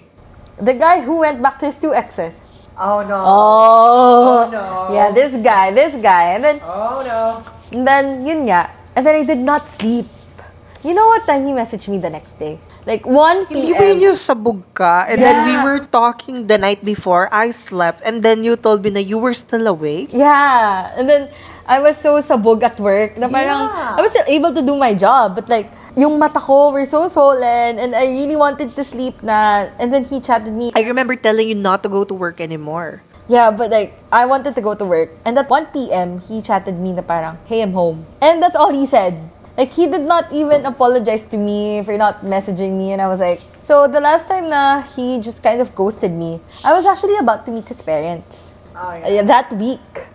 The 0.59 0.75
guy 0.75 1.01
who 1.01 1.19
went 1.21 1.41
back 1.41 1.57
to 1.59 1.65
his 1.65 1.77
two 1.79 1.95
exes. 1.95 2.39
Oh 2.77 3.03
no. 3.05 3.17
Oh, 3.19 4.47
oh, 4.47 4.49
no. 4.49 4.95
Yeah, 4.95 5.11
this 5.11 5.35
guy, 5.43 5.71
this 5.71 5.93
guy. 6.01 6.35
And 6.35 6.43
then, 6.43 6.57
Oh 6.63 7.03
no. 7.05 7.43
and 7.71 7.87
then, 7.87 8.25
yun 8.25 8.45
nga. 8.47 8.71
And 8.95 9.05
then 9.05 9.15
I 9.15 9.23
did 9.23 9.39
not 9.39 9.67
sleep. 9.69 10.07
You 10.83 10.93
know 10.93 11.07
what 11.07 11.25
time 11.25 11.45
he 11.45 11.53
messaged 11.53 11.87
me 11.87 11.97
the 11.99 12.09
next 12.09 12.39
day? 12.39 12.57
Like 12.89 13.05
1 13.05 13.53
Hindi 13.53 13.73
ba 13.73 13.77
p.m. 13.77 13.87
yun 13.93 13.99
yung 14.09 14.17
sabog 14.17 14.65
ka? 14.73 15.05
And 15.05 15.21
then 15.21 15.45
we 15.45 15.53
were 15.61 15.85
talking 15.85 16.47
the 16.49 16.57
night 16.57 16.81
before. 16.81 17.29
I 17.29 17.53
slept. 17.53 18.01
And 18.01 18.25
then 18.25 18.41
you 18.43 18.57
told 18.57 18.81
me 18.81 18.89
na 18.89 18.99
you 18.99 19.21
were 19.21 19.37
still 19.37 19.67
awake. 19.69 20.09
Yeah. 20.09 20.89
And 20.97 21.05
then, 21.07 21.29
I 21.69 21.77
was 21.79 21.95
so 22.01 22.17
sabog 22.17 22.63
at 22.65 22.79
work 22.81 23.21
na 23.21 23.29
parang, 23.29 23.69
Yeah. 23.69 23.95
I 23.95 24.01
was 24.01 24.09
still 24.09 24.25
able 24.25 24.51
to 24.57 24.65
do 24.65 24.73
my 24.75 24.97
job. 24.97 25.37
But 25.37 25.45
like, 25.47 25.69
yung 25.95 26.19
mata 26.19 26.39
ko 26.39 26.71
were 26.71 26.85
so 26.85 27.07
swollen 27.07 27.79
and 27.79 27.95
I 27.95 28.07
really 28.07 28.35
wanted 28.35 28.75
to 28.75 28.83
sleep 28.83 29.21
na. 29.23 29.69
And 29.79 29.93
then 29.93 30.03
he 30.05 30.19
chatted 30.19 30.53
me. 30.53 30.71
I 30.75 30.81
remember 30.81 31.15
telling 31.15 31.49
you 31.49 31.55
not 31.55 31.83
to 31.83 31.89
go 31.89 32.03
to 32.03 32.13
work 32.13 32.39
anymore. 32.39 33.01
Yeah, 33.27 33.51
but 33.51 33.71
like, 33.71 33.93
I 34.11 34.25
wanted 34.25 34.55
to 34.55 34.61
go 34.61 34.75
to 34.75 34.85
work. 34.85 35.09
And 35.23 35.37
at 35.37 35.49
1 35.49 35.67
p.m., 35.67 36.19
he 36.27 36.41
chatted 36.41 36.79
me 36.79 36.91
na 36.91 37.01
parang, 37.01 37.37
hey, 37.45 37.61
I'm 37.61 37.71
home. 37.71 38.05
And 38.21 38.43
that's 38.43 38.55
all 38.55 38.71
he 38.71 38.85
said. 38.85 39.15
Like, 39.57 39.71
he 39.71 39.87
did 39.87 40.01
not 40.01 40.31
even 40.33 40.65
apologize 40.65 41.23
to 41.31 41.37
me 41.37 41.83
for 41.83 41.95
not 41.97 42.21
messaging 42.23 42.75
me. 42.77 42.91
And 42.91 43.01
I 43.01 43.07
was 43.07 43.19
like, 43.19 43.39
so 43.61 43.87
the 43.87 43.99
last 43.99 44.27
time 44.27 44.49
na 44.49 44.81
he 44.81 45.19
just 45.21 45.43
kind 45.43 45.61
of 45.61 45.75
ghosted 45.75 46.11
me, 46.11 46.39
I 46.65 46.73
was 46.73 46.85
actually 46.85 47.15
about 47.17 47.45
to 47.45 47.51
meet 47.51 47.67
his 47.67 47.81
parents. 47.81 48.51
Oh, 48.75 48.89
Uh, 48.89 49.23
that 49.23 49.51
week. 49.53 50.10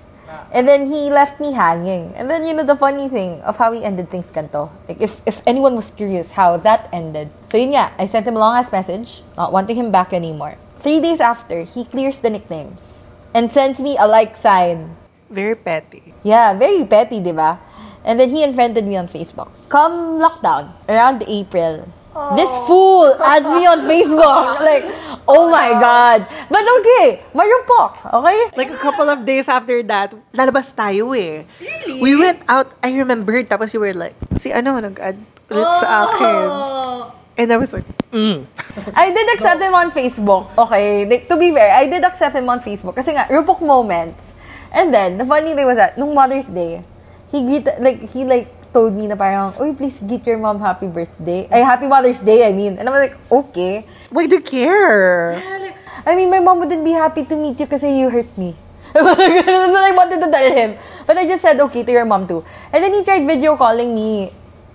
And 0.53 0.67
then 0.67 0.87
he 0.87 1.11
left 1.11 1.41
me 1.41 1.53
hanging. 1.53 2.15
And 2.15 2.31
then, 2.31 2.47
you 2.47 2.55
know, 2.55 2.65
the 2.65 2.77
funny 2.77 3.09
thing 3.09 3.41
of 3.43 3.57
how 3.57 3.73
he 3.73 3.85
ended 3.85 4.11
things 4.11 4.31
kanto. 4.31 4.71
Like, 4.89 5.01
if, 5.01 5.21
if 5.27 5.43
anyone 5.47 5.75
was 5.75 5.91
curious 5.91 6.33
how 6.33 6.57
that 6.59 6.89
ended. 6.93 7.31
So, 7.49 7.59
yun 7.59 7.71
nga, 7.75 7.93
I 7.99 8.07
sent 8.07 8.27
him 8.27 8.37
a 8.37 8.39
long-ass 8.39 8.73
message, 8.73 9.23
not 9.37 9.53
wanting 9.53 9.77
him 9.77 9.91
back 9.91 10.13
anymore. 10.13 10.57
Three 10.79 11.01
days 11.01 11.21
after, 11.21 11.63
he 11.63 11.85
clears 11.85 12.19
the 12.19 12.31
nicknames 12.31 13.05
and 13.35 13.53
sends 13.53 13.81
me 13.81 13.97
a 13.99 14.07
like 14.07 14.37
sign. 14.37 14.97
Very 15.31 15.55
petty. 15.55 16.15
Yeah, 16.23 16.55
very 16.55 16.85
petty, 16.85 17.21
di 17.21 17.33
ba? 17.33 17.59
And 18.05 18.21
then 18.21 18.31
he 18.31 18.45
unfriended 18.45 18.87
me 18.87 18.97
on 18.97 19.09
Facebook. 19.09 19.51
Come 19.69 20.23
lockdown, 20.23 20.73
around 20.89 21.25
April, 21.27 21.89
this 22.37 22.51
fool 22.65 23.13
adds 23.21 23.49
me 23.49 23.65
on 23.67 23.81
Facebook. 23.85 24.45
Like, 24.67 24.85
oh 25.29 25.51
my 25.51 25.71
God. 25.79 26.27
But 26.51 26.65
okay, 26.65 27.23
mayupok, 27.31 28.03
okay? 28.03 28.41
Like 28.57 28.71
a 28.73 28.81
couple 28.81 29.07
of 29.07 29.23
days 29.23 29.47
after 29.47 29.83
that, 29.87 30.15
lalabas 30.35 30.75
tayo 30.75 31.15
eh. 31.15 31.47
We 32.01 32.17
went 32.17 32.43
out, 32.49 32.73
I 32.83 32.91
remember, 32.97 33.43
tapos 33.45 33.75
you 33.75 33.81
were 33.81 33.95
like, 33.95 34.17
si 34.43 34.51
ano, 34.51 34.81
nag-add 34.81 35.19
ulit 35.51 35.71
sa 35.79 36.09
akin. 36.11 36.47
And 37.37 37.53
I 37.53 37.57
was 37.61 37.71
like, 37.73 37.87
mm. 38.11 38.49
I 38.97 39.13
did 39.13 39.27
accept 39.37 39.61
him 39.61 39.75
on 39.77 39.93
Facebook. 39.93 40.49
Okay, 40.57 41.05
like, 41.05 41.29
to 41.29 41.37
be 41.37 41.53
fair, 41.53 41.69
I 41.77 41.87
did 41.87 42.03
accept 42.03 42.35
him 42.35 42.49
on 42.49 42.65
Facebook 42.65 42.97
kasi 42.97 43.13
nga, 43.13 43.29
rupok 43.29 43.61
moments. 43.61 44.33
And 44.73 44.93
then, 44.93 45.21
the 45.21 45.27
funny 45.29 45.55
thing 45.55 45.69
was 45.69 45.77
that, 45.77 46.01
nung 46.01 46.17
Mother's 46.17 46.49
Day, 46.49 46.83
he 47.31 47.61
like, 47.61 48.01
he 48.09 48.25
like, 48.25 48.49
told 48.77 48.93
me 48.93 49.09
na 49.09 49.17
parang, 49.17 49.57
uy, 49.57 49.73
please 49.73 50.05
get 50.05 50.21
your 50.29 50.37
mom 50.37 50.61
happy 50.61 50.85
birthday. 50.85 51.49
Ay, 51.49 51.65
happy 51.65 51.89
Mother's 51.89 52.21
Day, 52.21 52.45
I 52.45 52.53
mean. 52.53 52.77
And 52.77 52.85
I 52.85 52.93
was 52.93 53.01
like, 53.09 53.17
okay. 53.33 53.89
Why 54.13 54.29
do 54.29 54.37
you 54.37 54.45
care? 54.45 55.41
I 56.05 56.13
mean, 56.13 56.29
my 56.29 56.45
mom 56.45 56.61
wouldn't 56.61 56.85
be 56.85 56.93
happy 56.93 57.25
to 57.25 57.35
meet 57.41 57.57
you 57.57 57.65
kasi 57.65 57.89
you 57.89 58.13
hurt 58.13 58.29
me. 58.37 58.53
That's 58.93 59.73
what 59.73 59.81
I 59.81 59.97
wanted 59.97 60.21
to 60.21 60.29
tell 60.29 60.49
him. 60.53 60.77
But 61.09 61.17
I 61.17 61.25
just 61.25 61.41
said, 61.41 61.57
okay, 61.57 61.89
to 61.89 61.91
your 61.91 62.05
mom 62.05 62.29
too. 62.29 62.45
And 62.69 62.85
then 62.85 62.93
he 62.93 63.01
tried 63.01 63.25
video 63.25 63.57
calling 63.57 63.97
me 63.97 64.29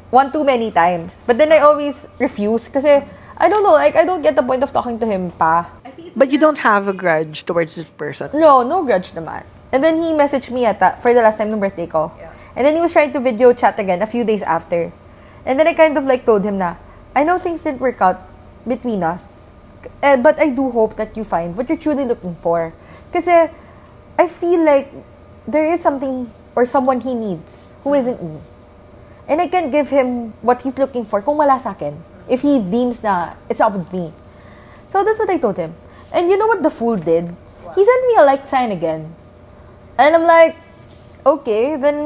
one 0.09 0.33
too 0.33 0.41
many 0.43 0.73
times. 0.73 1.21
But 1.29 1.37
then 1.37 1.53
I 1.53 1.61
always 1.61 2.09
refuse 2.17 2.73
kasi, 2.73 3.05
I 3.37 3.49
don't 3.53 3.61
know, 3.61 3.77
like, 3.77 3.93
I 3.93 4.01
don't 4.01 4.25
get 4.25 4.33
the 4.33 4.41
point 4.41 4.65
of 4.65 4.73
talking 4.73 4.97
to 4.97 5.05
him 5.05 5.29
pa. 5.29 5.69
But 6.17 6.33
you 6.33 6.41
don't 6.41 6.57
have 6.57 6.89
a 6.89 6.93
grudge 6.93 7.45
towards 7.45 7.77
this 7.77 7.85
person. 7.85 8.33
No, 8.33 8.65
no 8.65 8.81
grudge 8.81 9.13
naman. 9.13 9.45
And 9.71 9.83
then 9.85 10.01
he 10.01 10.11
messaged 10.17 10.49
me 10.49 10.65
at 10.65 10.81
that 10.81 11.05
for 11.05 11.13
the 11.13 11.21
last 11.21 11.37
time 11.37 11.53
ng 11.53 11.61
birthday 11.61 11.85
ko. 11.85 12.09
And 12.55 12.65
then 12.65 12.75
he 12.75 12.81
was 12.81 12.91
trying 12.91 13.13
to 13.13 13.19
video 13.19 13.53
chat 13.53 13.79
again 13.79 14.01
a 14.01 14.07
few 14.07 14.23
days 14.23 14.41
after. 14.43 14.91
And 15.45 15.59
then 15.59 15.67
I 15.67 15.73
kind 15.73 15.97
of 15.97 16.05
like 16.05 16.25
told 16.25 16.43
him 16.43 16.57
na, 16.57 16.75
I 17.15 17.23
know 17.23 17.39
things 17.39 17.63
didn't 17.63 17.81
work 17.81 18.01
out 18.01 18.21
between 18.67 19.03
us. 19.03 19.41
eh, 20.03 20.15
but 20.17 20.39
I 20.39 20.49
do 20.49 20.69
hope 20.69 20.95
that 20.97 21.15
you 21.17 21.23
find 21.23 21.55
what 21.55 21.69
you're 21.69 21.77
truly 21.77 22.05
looking 22.05 22.35
for. 22.41 22.73
Kasi 23.13 23.49
I 24.17 24.25
feel 24.27 24.63
like 24.65 24.91
there 25.47 25.65
is 25.73 25.81
something 25.81 26.29
or 26.55 26.65
someone 26.65 27.01
he 27.01 27.13
needs 27.13 27.69
who 27.83 27.93
isn't 27.93 28.21
me. 28.21 28.39
And 29.27 29.39
I 29.39 29.47
can 29.47 29.71
give 29.71 29.89
him 29.89 30.33
what 30.41 30.61
he's 30.61 30.77
looking 30.77 31.05
for 31.05 31.21
kung 31.21 31.37
wala 31.37 31.59
sa 31.59 31.71
akin. 31.71 31.97
If 32.27 32.41
he 32.41 32.59
deems 32.59 33.03
na 33.03 33.33
it's 33.49 33.61
up 33.61 33.73
with 33.73 33.91
me. 33.93 34.11
So 34.87 35.03
that's 35.03 35.19
what 35.19 35.29
I 35.29 35.37
told 35.37 35.57
him. 35.57 35.73
And 36.11 36.29
you 36.29 36.37
know 36.37 36.47
what 36.47 36.61
the 36.61 36.73
fool 36.73 36.97
did? 36.97 37.31
He 37.75 37.81
sent 37.83 38.01
me 38.07 38.13
a 38.19 38.25
like 38.27 38.43
sign 38.45 38.71
again. 38.71 39.15
And 39.95 40.15
I'm 40.15 40.27
like, 40.27 40.57
okay, 41.25 41.75
then 41.77 41.97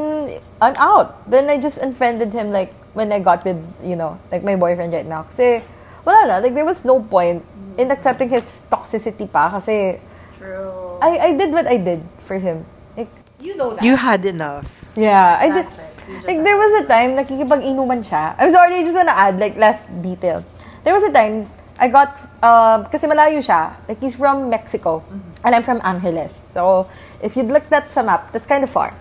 I'm 0.62 0.76
out. 0.76 1.30
Then 1.30 1.50
I 1.50 1.58
just 1.58 1.78
unfriended 1.78 2.34
him 2.34 2.52
like 2.52 2.74
when 2.94 3.12
I 3.12 3.20
got 3.20 3.44
with, 3.46 3.60
you 3.84 3.96
know, 3.96 4.20
like 4.32 4.44
my 4.44 4.56
boyfriend 4.56 4.94
right 4.94 5.06
now. 5.06 5.24
Kasi, 5.24 5.62
wala 6.06 6.28
na. 6.28 6.36
Like, 6.40 6.54
there 6.54 6.66
was 6.66 6.84
no 6.86 7.02
point 7.02 7.44
in 7.78 7.92
accepting 7.92 8.30
his 8.30 8.64
toxicity 8.72 9.30
pa. 9.32 9.52
Kasi, 9.52 10.00
True. 10.38 11.00
I, 11.02 11.32
I 11.32 11.38
did 11.38 11.52
what 11.52 11.68
I 11.68 11.78
did 11.78 12.04
for 12.24 12.38
him. 12.40 12.66
Like, 12.98 13.10
You 13.40 13.56
know 13.58 13.76
that. 13.76 13.84
You 13.84 13.96
had 13.96 14.26
enough. 14.26 14.64
yeah, 14.96 15.38
I 15.40 15.48
did. 15.52 15.68
That's 15.68 15.78
it. 15.78 15.92
You 16.08 16.16
just 16.16 16.28
Like, 16.28 16.40
there 16.44 16.58
was 16.58 16.72
a 16.84 16.88
time, 16.88 17.10
nakikipag-inuman 17.18 18.00
siya. 18.06 18.36
I'm 18.40 18.52
sorry, 18.52 18.76
I 18.80 18.84
just 18.84 18.96
wanna 18.96 19.12
add, 19.12 19.40
like, 19.40 19.58
last 19.58 19.84
detail. 20.02 20.44
There 20.84 20.94
was 20.94 21.04
a 21.04 21.12
time, 21.12 21.50
I 21.78 21.90
got, 21.90 22.16
uh, 22.42 22.84
kasi 22.88 23.08
malayo 23.08 23.44
siya. 23.44 23.74
Like, 23.90 24.00
he's 24.00 24.16
from 24.16 24.50
Mexico. 24.50 25.04
And 25.44 25.54
I'm 25.54 25.64
from 25.64 25.82
Angeles. 25.84 26.40
So, 26.54 26.88
if 27.22 27.36
you'd 27.36 27.50
looked 27.52 27.74
at 27.74 27.92
sa 27.92 28.02
map, 28.02 28.32
that's 28.32 28.48
kind 28.48 28.64
of 28.64 28.70
far. 28.70 28.94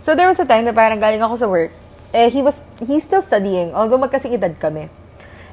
So, 0.00 0.14
there 0.14 0.28
was 0.30 0.38
a 0.38 0.46
time 0.46 0.64
na 0.64 0.72
parang 0.72 1.00
galing 1.00 1.22
ako 1.22 1.34
sa 1.36 1.46
work. 1.50 1.72
Eh, 2.14 2.30
he 2.32 2.40
was, 2.40 2.64
he's 2.80 3.04
still 3.04 3.20
studying, 3.20 3.74
although 3.76 4.00
magkasing 4.00 4.32
edad 4.32 4.56
kami. 4.56 4.88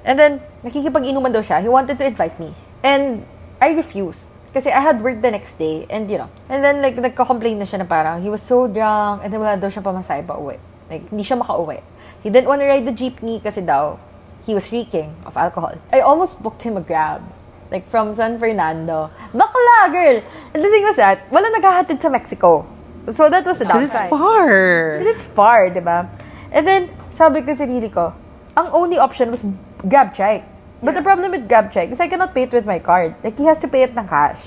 And 0.06 0.16
then, 0.16 0.40
nakikipag-inuman 0.62 1.34
daw 1.34 1.42
siya. 1.42 1.60
He 1.60 1.68
wanted 1.68 1.98
to 1.98 2.06
invite 2.06 2.38
me. 2.40 2.54
And 2.86 3.26
I 3.58 3.74
refused. 3.74 4.30
Kasi 4.54 4.72
I 4.72 4.80
had 4.80 5.02
work 5.02 5.20
the 5.20 5.34
next 5.34 5.58
day. 5.58 5.90
And, 5.90 6.08
you 6.08 6.22
know. 6.22 6.30
And 6.48 6.64
then, 6.64 6.80
like, 6.80 6.96
nagko-complain 6.96 7.58
na 7.58 7.66
siya 7.66 7.82
na 7.82 7.88
parang, 7.90 8.22
he 8.22 8.30
was 8.30 8.46
so 8.46 8.70
drunk. 8.70 9.26
And 9.26 9.34
then, 9.34 9.42
wala 9.42 9.58
daw 9.58 9.68
siya 9.68 9.82
pamasahe 9.82 10.24
pa 10.24 10.38
uwi. 10.38 10.62
Like, 10.88 11.10
hindi 11.10 11.26
siya 11.26 11.42
makauwi. 11.42 11.82
He 12.22 12.30
didn't 12.30 12.48
want 12.48 12.62
to 12.62 12.70
ride 12.70 12.86
the 12.86 12.94
jeepney 12.94 13.42
kasi 13.42 13.66
daw, 13.66 13.98
he 14.46 14.54
was 14.54 14.70
reeking 14.70 15.10
of 15.26 15.36
alcohol. 15.36 15.74
I 15.90 16.06
almost 16.06 16.38
booked 16.42 16.62
him 16.62 16.78
a 16.78 16.82
grab. 16.86 17.26
Like, 17.74 17.90
from 17.90 18.14
San 18.14 18.38
Fernando. 18.38 19.10
Bakla, 19.34 19.90
girl! 19.90 20.22
And 20.54 20.62
the 20.62 20.70
thing 20.70 20.86
was 20.86 21.02
that, 21.02 21.26
wala 21.34 21.50
naghahatid 21.50 21.98
sa 21.98 22.10
Mexico. 22.14 22.75
So, 23.12 23.30
that 23.30 23.46
was 23.46 23.60
the 23.60 23.66
Because 23.66 23.84
it's 23.86 23.94
downside. 23.94 24.10
far. 24.10 24.50
Because 24.98 25.12
it's 25.16 25.26
far, 25.26 25.70
di 25.70 25.80
ba? 25.80 26.10
And 26.52 26.66
then, 26.66 26.90
sabi 27.12 27.42
ko 27.46 27.54
sa 27.54 27.66
sarili 27.66 27.92
ko, 27.92 28.14
ang 28.58 28.72
only 28.72 28.98
option 28.98 29.30
was 29.30 29.46
grab 29.86 30.16
check. 30.16 30.48
But 30.82 30.96
the 30.96 31.02
problem 31.02 31.32
with 31.32 31.48
grab 31.48 31.72
check 31.72 31.92
is 31.92 32.00
I 32.00 32.08
cannot 32.08 32.34
pay 32.34 32.44
it 32.50 32.54
with 32.54 32.66
my 32.66 32.80
card. 32.80 33.16
Like, 33.24 33.38
he 33.38 33.46
has 33.46 33.60
to 33.62 33.68
pay 33.68 33.84
it 33.84 33.94
ng 33.96 34.08
cash. 34.08 34.42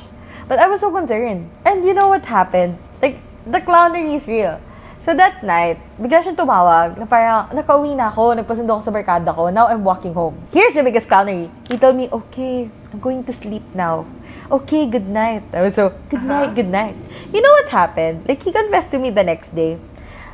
But 0.49 0.59
I 0.59 0.67
was 0.67 0.81
so 0.81 0.91
concerned. 0.91 1.51
And 1.65 1.85
you 1.85 1.93
know 1.93 2.09
what 2.09 2.25
happened? 2.25 2.79
Like, 3.03 3.21
the 3.47 3.61
clownery 3.61 4.17
is 4.17 4.27
real. 4.27 4.61
So 5.09 5.17
that 5.17 5.41
night, 5.41 5.81
bigla 5.97 6.21
siyang 6.21 6.37
tumawag 6.37 7.01
na 7.01 7.09
parang, 7.09 7.49
nakauwi 7.57 7.97
na 7.97 8.13
ako, 8.13 8.37
nagpasundo 8.37 8.77
ako 8.77 8.83
sa 8.85 8.93
barkada 8.93 9.33
ko, 9.33 9.49
now 9.49 9.65
I'm 9.65 9.81
walking 9.81 10.13
home. 10.13 10.37
Here's 10.53 10.77
the 10.77 10.85
biggest 10.85 11.09
clownery. 11.09 11.49
He 11.71 11.81
told 11.81 11.97
me, 11.97 12.13
okay, 12.13 12.69
I'm 12.93 13.01
going 13.01 13.25
to 13.25 13.33
sleep 13.33 13.63
now. 13.75 14.07
Okay, 14.51 14.89
good 14.89 15.09
night. 15.09 15.45
I 15.53 15.61
was 15.63 15.75
so, 15.75 15.93
good 16.09 16.25
night, 16.25 16.55
good 16.55 16.73
night. 16.73 16.97
You 17.33 17.43
know 17.43 17.53
what 17.53 17.69
happened? 17.69 18.25
Like, 18.27 18.43
he 18.43 18.53
confessed 18.53 18.91
to 18.93 18.99
me 18.99 19.11
the 19.11 19.23
next 19.23 19.55
day. 19.55 19.79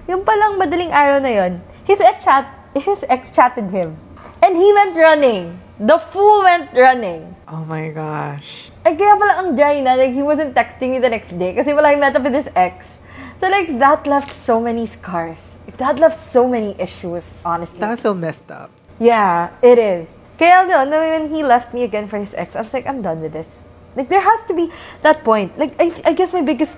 Yung 0.07 0.23
palang 0.23 0.55
madaling 0.55 0.95
araw 0.95 1.19
na 1.19 1.35
yon, 1.35 1.63
his 1.83 2.01
ex 2.01 2.25
chat, 2.25 2.47
his 2.79 3.05
ex 3.09 3.35
chatted 3.35 3.71
him. 3.71 3.97
And 4.39 4.57
he 4.57 4.73
went 4.73 4.95
running. 4.95 5.59
The 5.81 5.99
fool 5.99 6.47
went 6.47 6.71
running. 6.79 7.35
Oh 7.51 7.67
my 7.67 7.91
gosh. 7.91 8.71
Ay, 8.87 8.95
kaya 8.95 9.19
pala 9.19 9.43
ang 9.43 9.59
dry 9.59 9.83
na, 9.83 9.99
like, 9.99 10.15
he 10.15 10.23
wasn't 10.23 10.55
texting 10.55 10.95
me 10.95 10.99
the 11.03 11.11
next 11.11 11.35
day 11.35 11.59
kasi 11.59 11.75
wala 11.75 11.91
yung 11.91 12.01
met 12.01 12.15
up 12.15 12.23
with 12.23 12.39
his 12.39 12.49
ex. 12.55 13.03
So, 13.43 13.51
like, 13.51 13.67
that 13.83 14.07
left 14.07 14.31
so 14.31 14.63
many 14.63 14.87
scars. 14.87 15.43
That 15.83 15.99
left 15.99 16.15
so 16.15 16.47
many 16.47 16.79
issues, 16.79 17.27
honestly. 17.43 17.83
That's 17.83 18.07
so 18.07 18.15
messed 18.15 18.47
up. 18.55 18.71
Yeah, 19.03 19.51
it 19.59 19.75
is. 19.77 20.24
Kaya 20.39 20.67
no, 20.67 20.85
no, 20.85 20.99
when 20.99 21.31
he 21.31 21.43
left 21.43 21.73
me 21.73 21.85
again 21.85 22.09
for 22.09 22.19
his 22.19 22.35
ex, 22.35 22.57
I 22.57 22.63
was 22.63 22.73
like, 22.75 22.87
I'm 22.87 23.03
done 23.03 23.21
with 23.21 23.33
this. 23.33 23.63
Like, 23.95 24.09
there 24.09 24.21
has 24.21 24.43
to 24.51 24.55
be 24.55 24.71
that 25.03 25.23
point. 25.23 25.57
Like, 25.57 25.75
I, 25.79 25.95
I 26.05 26.13
guess 26.13 26.33
my 26.33 26.43
biggest 26.43 26.75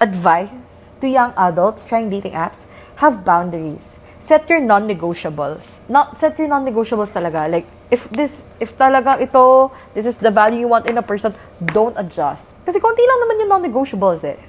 advice 0.00 0.92
to 1.00 1.08
young 1.08 1.32
adults 1.36 1.84
trying 1.84 2.08
dating 2.08 2.32
apps, 2.32 2.64
have 2.96 3.24
boundaries. 3.24 3.98
Set 4.20 4.48
your 4.48 4.60
non-negotiables. 4.60 5.68
Not 5.88 6.16
set 6.16 6.38
your 6.38 6.48
non-negotiables 6.48 7.12
talaga. 7.12 7.50
Like, 7.50 7.66
if 7.90 8.08
this, 8.10 8.42
if 8.60 8.76
talaga 8.76 9.20
ito, 9.20 9.70
this 9.94 10.06
is 10.06 10.16
the 10.16 10.30
value 10.30 10.60
you 10.60 10.68
want 10.68 10.86
in 10.86 10.98
a 10.98 11.02
person, 11.02 11.34
don't 11.72 11.94
adjust. 11.96 12.56
Kasi 12.64 12.80
konti 12.80 13.04
lang 13.04 13.18
naman 13.24 13.40
yung 13.40 13.50
non-negotiables 13.60 14.24
eh. 14.24 14.40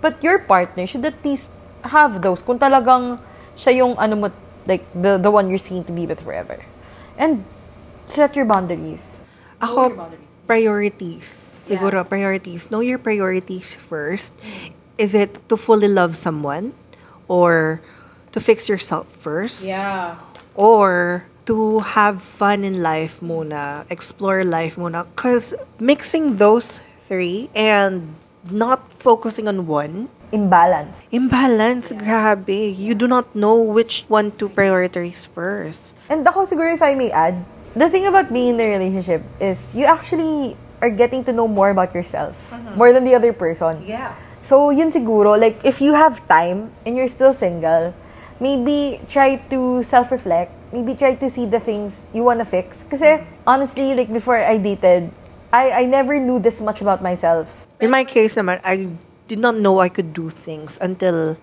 But 0.00 0.22
your 0.22 0.38
partner 0.38 0.86
should 0.86 1.04
at 1.04 1.18
least 1.24 1.50
have 1.82 2.22
those. 2.22 2.42
Kung 2.42 2.58
talagang 2.58 3.18
siya 3.56 3.82
yung 3.82 3.98
ano 3.98 4.14
mo, 4.16 4.26
like, 4.66 4.86
the, 4.94 5.18
the 5.18 5.30
one 5.30 5.50
you're 5.50 5.58
seeing 5.58 5.82
to 5.84 5.92
be 5.92 6.06
with 6.06 6.22
forever. 6.22 6.62
And 7.18 7.44
set 8.10 8.36
your 8.36 8.44
boundaries. 8.44 9.18
Ako, 9.60 10.08
priorities. 10.46 11.24
Siguro, 11.68 12.06
priorities. 12.08 12.70
Know 12.70 12.80
your 12.80 12.98
priorities 12.98 13.74
first. 13.74 14.32
Is 14.96 15.14
it 15.14 15.36
to 15.48 15.56
fully 15.56 15.88
love 15.88 16.16
someone? 16.16 16.72
Or 17.28 17.80
to 18.32 18.40
fix 18.40 18.68
yourself 18.68 19.06
first? 19.12 19.64
Yeah. 19.64 20.16
Or 20.54 21.24
to 21.46 21.80
have 21.80 22.22
fun 22.22 22.64
in 22.64 22.82
life 22.82 23.20
muna. 23.20 23.84
Explore 23.90 24.44
life 24.44 24.76
muna. 24.76 25.04
Because 25.14 25.54
mixing 25.78 26.36
those 26.36 26.80
three 27.08 27.50
and 27.54 28.04
not 28.50 28.86
focusing 29.00 29.48
on 29.48 29.66
one, 29.66 30.08
Imbalance. 30.30 31.04
imbalance, 31.10 31.88
grabe. 31.92 32.76
You 32.76 32.94
do 32.94 33.08
not 33.08 33.34
know 33.34 33.56
which 33.56 34.04
one 34.08 34.30
to 34.36 34.48
prioritize 34.48 35.26
first. 35.26 35.96
And 36.12 36.20
ako 36.20 36.44
siguro 36.44 36.68
if 36.68 36.84
I 36.84 36.92
may 36.94 37.10
add, 37.10 37.44
the 37.78 37.88
thing 37.88 38.06
about 38.06 38.32
being 38.32 38.58
in 38.58 38.60
a 38.60 38.66
relationship 38.66 39.22
is 39.40 39.74
you 39.74 39.86
actually 39.86 40.56
are 40.82 40.90
getting 40.90 41.22
to 41.24 41.32
know 41.32 41.46
more 41.46 41.70
about 41.70 41.94
yourself. 41.94 42.50
Mm-hmm. 42.50 42.76
More 42.76 42.92
than 42.92 43.04
the 43.04 43.14
other 43.14 43.32
person. 43.32 43.82
Yeah. 43.86 44.14
So, 44.42 44.70
yun 44.70 44.90
siguro, 44.90 45.38
like, 45.38 45.62
if 45.64 45.80
you 45.80 45.94
have 45.94 46.26
time 46.26 46.70
and 46.86 46.96
you're 46.96 47.10
still 47.10 47.32
single, 47.32 47.94
maybe 48.40 49.00
try 49.08 49.36
to 49.50 49.82
self-reflect. 49.82 50.52
Maybe 50.72 50.94
try 50.94 51.14
to 51.14 51.30
see 51.30 51.46
the 51.46 51.60
things 51.60 52.04
you 52.12 52.22
wanna 52.22 52.44
fix. 52.44 52.84
Kasi, 52.84 53.24
honestly, 53.46 53.94
like, 53.94 54.12
before 54.12 54.36
I 54.36 54.58
dated, 54.58 55.10
I, 55.52 55.82
I 55.82 55.84
never 55.86 56.18
knew 56.20 56.38
this 56.38 56.60
much 56.60 56.82
about 56.82 57.02
myself. 57.02 57.66
In 57.80 57.90
my 57.90 58.04
case 58.04 58.36
naman, 58.36 58.60
I 58.64 58.88
did 59.28 59.38
not 59.38 59.56
know 59.56 59.78
I 59.78 59.88
could 59.88 60.12
do 60.12 60.30
things 60.30 60.78
until 60.80 61.36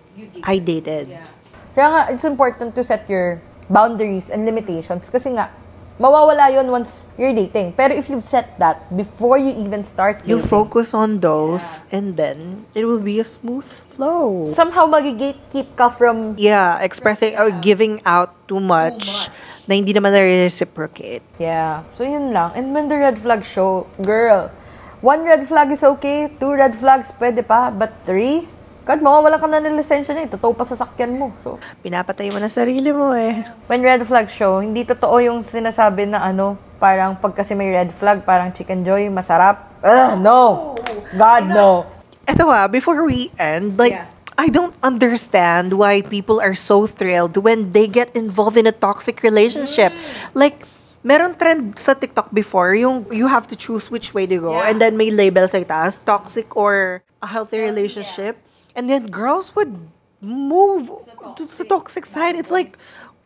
I 0.43 0.59
dated. 0.59 1.09
Yeah. 1.09 1.27
Kaya 1.73 1.87
nga, 1.89 2.01
it's 2.13 2.23
important 2.23 2.75
to 2.75 2.83
set 2.83 3.09
your 3.09 3.41
boundaries 3.69 4.29
and 4.29 4.45
limitations. 4.45 5.09
Kasi 5.09 5.33
nga, 5.33 5.49
mawawala 5.95 6.51
yon 6.51 6.67
once 6.67 7.07
you're 7.15 7.31
dating. 7.31 7.71
Pero 7.71 7.95
if 7.95 8.11
you've 8.11 8.25
set 8.25 8.59
that 8.59 8.83
before 8.91 9.39
you 9.39 9.55
even 9.55 9.83
start 9.87 10.19
You 10.27 10.43
dating, 10.43 10.51
focus 10.51 10.93
on 10.93 11.23
those 11.23 11.87
and 11.91 12.19
then 12.19 12.67
it 12.75 12.83
will 12.83 12.99
be 12.99 13.19
a 13.19 13.27
smooth 13.27 13.63
flow. 13.95 14.51
somehow 14.51 14.85
magi-gatekeep 14.91 15.79
ka 15.79 15.87
from 15.87 16.35
Yeah, 16.35 16.79
expressing 16.83 17.39
or 17.39 17.47
giving 17.63 18.03
out 18.03 18.35
too 18.47 18.59
much, 18.59 19.31
na 19.65 19.79
hindi 19.79 19.95
naman 19.95 20.11
na-reciprocate. 20.11 21.23
Yeah. 21.39 21.87
So, 21.95 22.03
yun 22.03 22.35
lang. 22.35 22.51
And 22.53 22.75
when 22.75 22.91
the 22.91 22.99
red 22.99 23.17
flag 23.17 23.47
show, 23.47 23.87
girl, 24.03 24.51
one 24.99 25.23
red 25.23 25.47
flag 25.47 25.71
is 25.71 25.81
okay, 25.81 26.27
two 26.37 26.53
red 26.53 26.75
flags 26.75 27.15
pwede 27.17 27.41
pa, 27.47 27.71
but 27.71 27.95
three? 28.03 28.51
God, 28.85 29.01
mawawala 29.01 29.41
ka 29.41 29.49
na 29.49 29.57
ng 29.57 29.73
lisensya 29.73 30.13
niya, 30.13 30.37
totoo 30.37 30.53
pa 30.53 30.61
sa 30.61 30.77
sakyan 30.77 31.17
mo. 31.17 31.33
So, 31.41 31.57
Pinapatay 31.81 32.29
mo 32.29 32.37
na 32.37 32.53
sarili 32.53 32.93
mo 32.93 33.17
eh. 33.17 33.41
when 33.65 33.81
red 33.81 34.05
flags 34.05 34.29
show, 34.29 34.61
hindi 34.61 34.85
totoo 34.85 35.17
yung 35.25 35.41
sinasabi 35.41 36.05
na 36.05 36.21
ano, 36.21 36.53
parang 36.77 37.17
pag 37.17 37.33
kasi 37.33 37.57
may 37.57 37.73
red 37.73 37.89
flag, 37.89 38.21
parang 38.21 38.53
chicken 38.53 38.85
joy, 38.85 39.09
masarap. 39.09 39.73
Ugh, 39.81 40.21
no! 40.21 40.77
God, 41.17 41.49
no! 41.49 41.89
Eto 42.29 42.45
ha, 42.45 42.69
before 42.69 43.01
we 43.01 43.33
end, 43.41 43.73
like, 43.81 43.97
Yeah. 43.97 44.13
I 44.35 44.51
don't 44.51 44.75
understand 44.83 45.71
why 45.71 46.03
people 46.03 46.43
are 46.43 46.59
so 46.59 46.85
thrilled 46.91 47.39
when 47.39 47.71
they 47.71 47.87
get 47.87 48.11
involved 48.19 48.59
in 48.59 48.67
a 48.67 48.75
toxic 48.75 49.23
relationship. 49.23 49.95
Like, 50.35 50.67
meron 51.07 51.39
trend 51.39 51.79
sa 51.79 51.95
TikTok 51.95 52.35
before, 52.35 52.75
yung 52.75 53.07
you 53.15 53.31
have 53.31 53.47
to 53.47 53.55
choose 53.55 53.87
which 53.87 54.11
way 54.11 54.27
to 54.27 54.37
go. 54.37 54.51
Yeah. 54.51 54.67
And 54.69 54.83
then 54.83 54.99
may 54.99 55.09
labels 55.09 55.55
like 55.55 55.71
that, 55.71 55.95
toxic 56.03 56.51
or 56.53 56.99
a 57.23 57.27
healthy 57.27 57.63
relationship. 57.63 58.35
And 58.75 58.89
then 58.89 59.07
girls 59.07 59.55
would 59.55 59.73
move 60.21 60.91
to 61.35 61.45
the 61.45 61.65
toxic 61.65 62.05
side. 62.05 62.35
It's 62.35 62.51
like, 62.51 62.77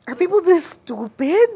are 0.08 0.16
people 0.16 0.42
this 0.42 0.78
stupid? 0.78 1.50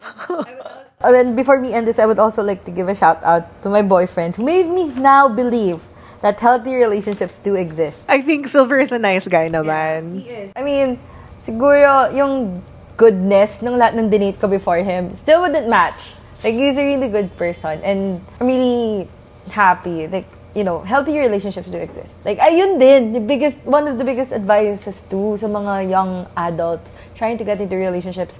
And 1.00 1.14
then 1.14 1.34
before 1.34 1.60
we 1.60 1.72
end 1.72 1.88
this, 1.88 1.98
I 1.98 2.04
would 2.04 2.18
also 2.18 2.42
like 2.42 2.64
to 2.64 2.70
give 2.70 2.88
a 2.88 2.94
shout 2.94 3.24
out 3.24 3.48
to 3.62 3.70
my 3.70 3.80
boyfriend 3.80 4.36
who 4.36 4.44
made 4.44 4.68
me 4.68 4.92
now 5.00 5.28
believe 5.32 5.88
that 6.20 6.38
healthy 6.38 6.74
relationships 6.74 7.38
do 7.38 7.54
exist. 7.54 8.04
I 8.06 8.20
think 8.20 8.48
Silver 8.48 8.78
is 8.78 8.92
a 8.92 8.98
nice 8.98 9.26
guy 9.26 9.48
naman. 9.48 10.20
He 10.20 10.28
is. 10.28 10.52
I 10.54 10.60
mean, 10.60 11.00
siguro 11.40 12.12
yung 12.12 12.60
goodness 13.00 13.64
ng 13.64 13.80
lahat 13.80 13.96
ng 13.96 14.12
dinate 14.12 14.36
ko 14.36 14.48
before 14.48 14.84
him 14.84 15.16
still 15.16 15.40
wouldn't 15.40 15.72
match. 15.72 16.12
Like, 16.44 16.52
he's 16.52 16.76
a 16.76 16.84
really 16.84 17.08
good 17.08 17.32
person. 17.40 17.80
And 17.80 18.20
I'm 18.36 18.46
really 18.46 19.08
happy. 19.48 20.04
Like, 20.04 20.28
you 20.54 20.64
know, 20.64 20.80
healthy 20.80 21.18
relationships 21.18 21.70
do 21.70 21.78
exist. 21.78 22.16
Like, 22.24 22.38
ayun 22.38 22.78
din, 22.78 23.12
the 23.12 23.20
biggest, 23.20 23.58
one 23.64 23.86
of 23.86 23.98
the 23.98 24.04
biggest 24.04 24.32
advices 24.32 25.02
to 25.10 25.36
sa 25.36 25.46
mga 25.46 25.90
young 25.90 26.26
adults 26.36 26.92
trying 27.14 27.38
to 27.38 27.44
get 27.44 27.60
into 27.60 27.76
relationships. 27.76 28.38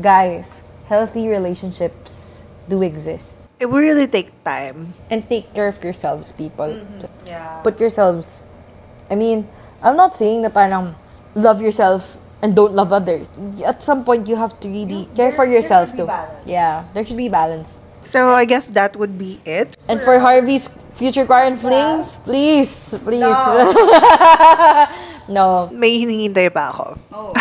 Guys, 0.00 0.62
healthy 0.86 1.28
relationships 1.28 2.42
do 2.68 2.82
exist. 2.82 3.36
It 3.60 3.66
will 3.66 3.78
really 3.78 4.06
take 4.06 4.32
time. 4.44 4.94
And 5.10 5.28
take 5.28 5.52
care 5.54 5.68
of 5.68 5.82
yourselves, 5.82 6.32
people. 6.32 6.80
Mm-hmm. 6.80 7.26
Yeah. 7.26 7.60
Put 7.62 7.78
yourselves, 7.80 8.44
I 9.10 9.14
mean, 9.14 9.46
I'm 9.82 9.96
not 9.96 10.16
saying 10.16 10.42
na 10.42 10.48
parang 10.48 10.96
love 11.34 11.60
yourself 11.60 12.18
and 12.42 12.56
don't 12.56 12.74
love 12.74 12.92
others. 12.92 13.28
At 13.64 13.82
some 13.82 14.04
point, 14.04 14.28
you 14.28 14.36
have 14.36 14.58
to 14.60 14.68
really 14.68 15.08
care 15.14 15.32
for 15.32 15.44
yourself 15.44 15.96
too. 15.96 16.06
balance. 16.06 16.46
Yeah, 16.46 16.84
there 16.92 17.04
should 17.04 17.16
be 17.16 17.28
balance. 17.28 17.78
So 18.04 18.30
I 18.30 18.44
guess 18.44 18.70
that 18.70 18.96
would 18.96 19.18
be 19.18 19.40
it. 19.44 19.76
And 19.88 20.00
for 20.00 20.18
Harvey's 20.18 20.68
future 20.94 21.26
Karen 21.26 21.56
flings, 21.56 22.16
please, 22.24 22.94
please. 23.02 23.24
No. 25.28 25.72
May 25.72 25.96
hinihintay 26.04 26.52
pa 26.52 26.68
ako. 26.68 27.00
Oh. 27.08 27.32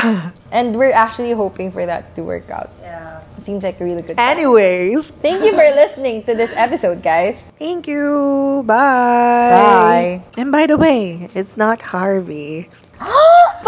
And 0.56 0.80
we're 0.80 0.96
actually 0.96 1.36
hoping 1.36 1.68
for 1.72 1.84
that 1.86 2.16
to 2.16 2.24
work 2.24 2.48
out. 2.48 2.72
Yeah. 2.80 3.20
Seems 3.44 3.64
like 3.64 3.76
a 3.82 3.84
really 3.84 4.02
good. 4.02 4.16
Thing. 4.16 4.24
Anyways, 4.24 5.12
Thank 5.20 5.44
you 5.44 5.52
for 5.52 5.68
listening 5.76 6.24
to 6.24 6.32
this 6.32 6.56
episode, 6.56 7.04
guys. 7.04 7.44
thank 7.60 7.88
you. 7.88 8.64
Bye. 8.64 9.52
Bye. 9.52 10.24
And 10.40 10.48
by 10.52 10.64
the 10.64 10.78
way, 10.80 11.28
it's 11.36 11.58
not 11.60 11.82
Harvey. 11.84 12.70
Bye! 13.04 13.68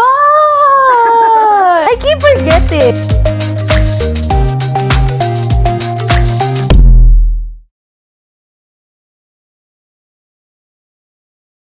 I 1.92 1.94
keep 2.00 2.16
forgetting. 2.24 2.96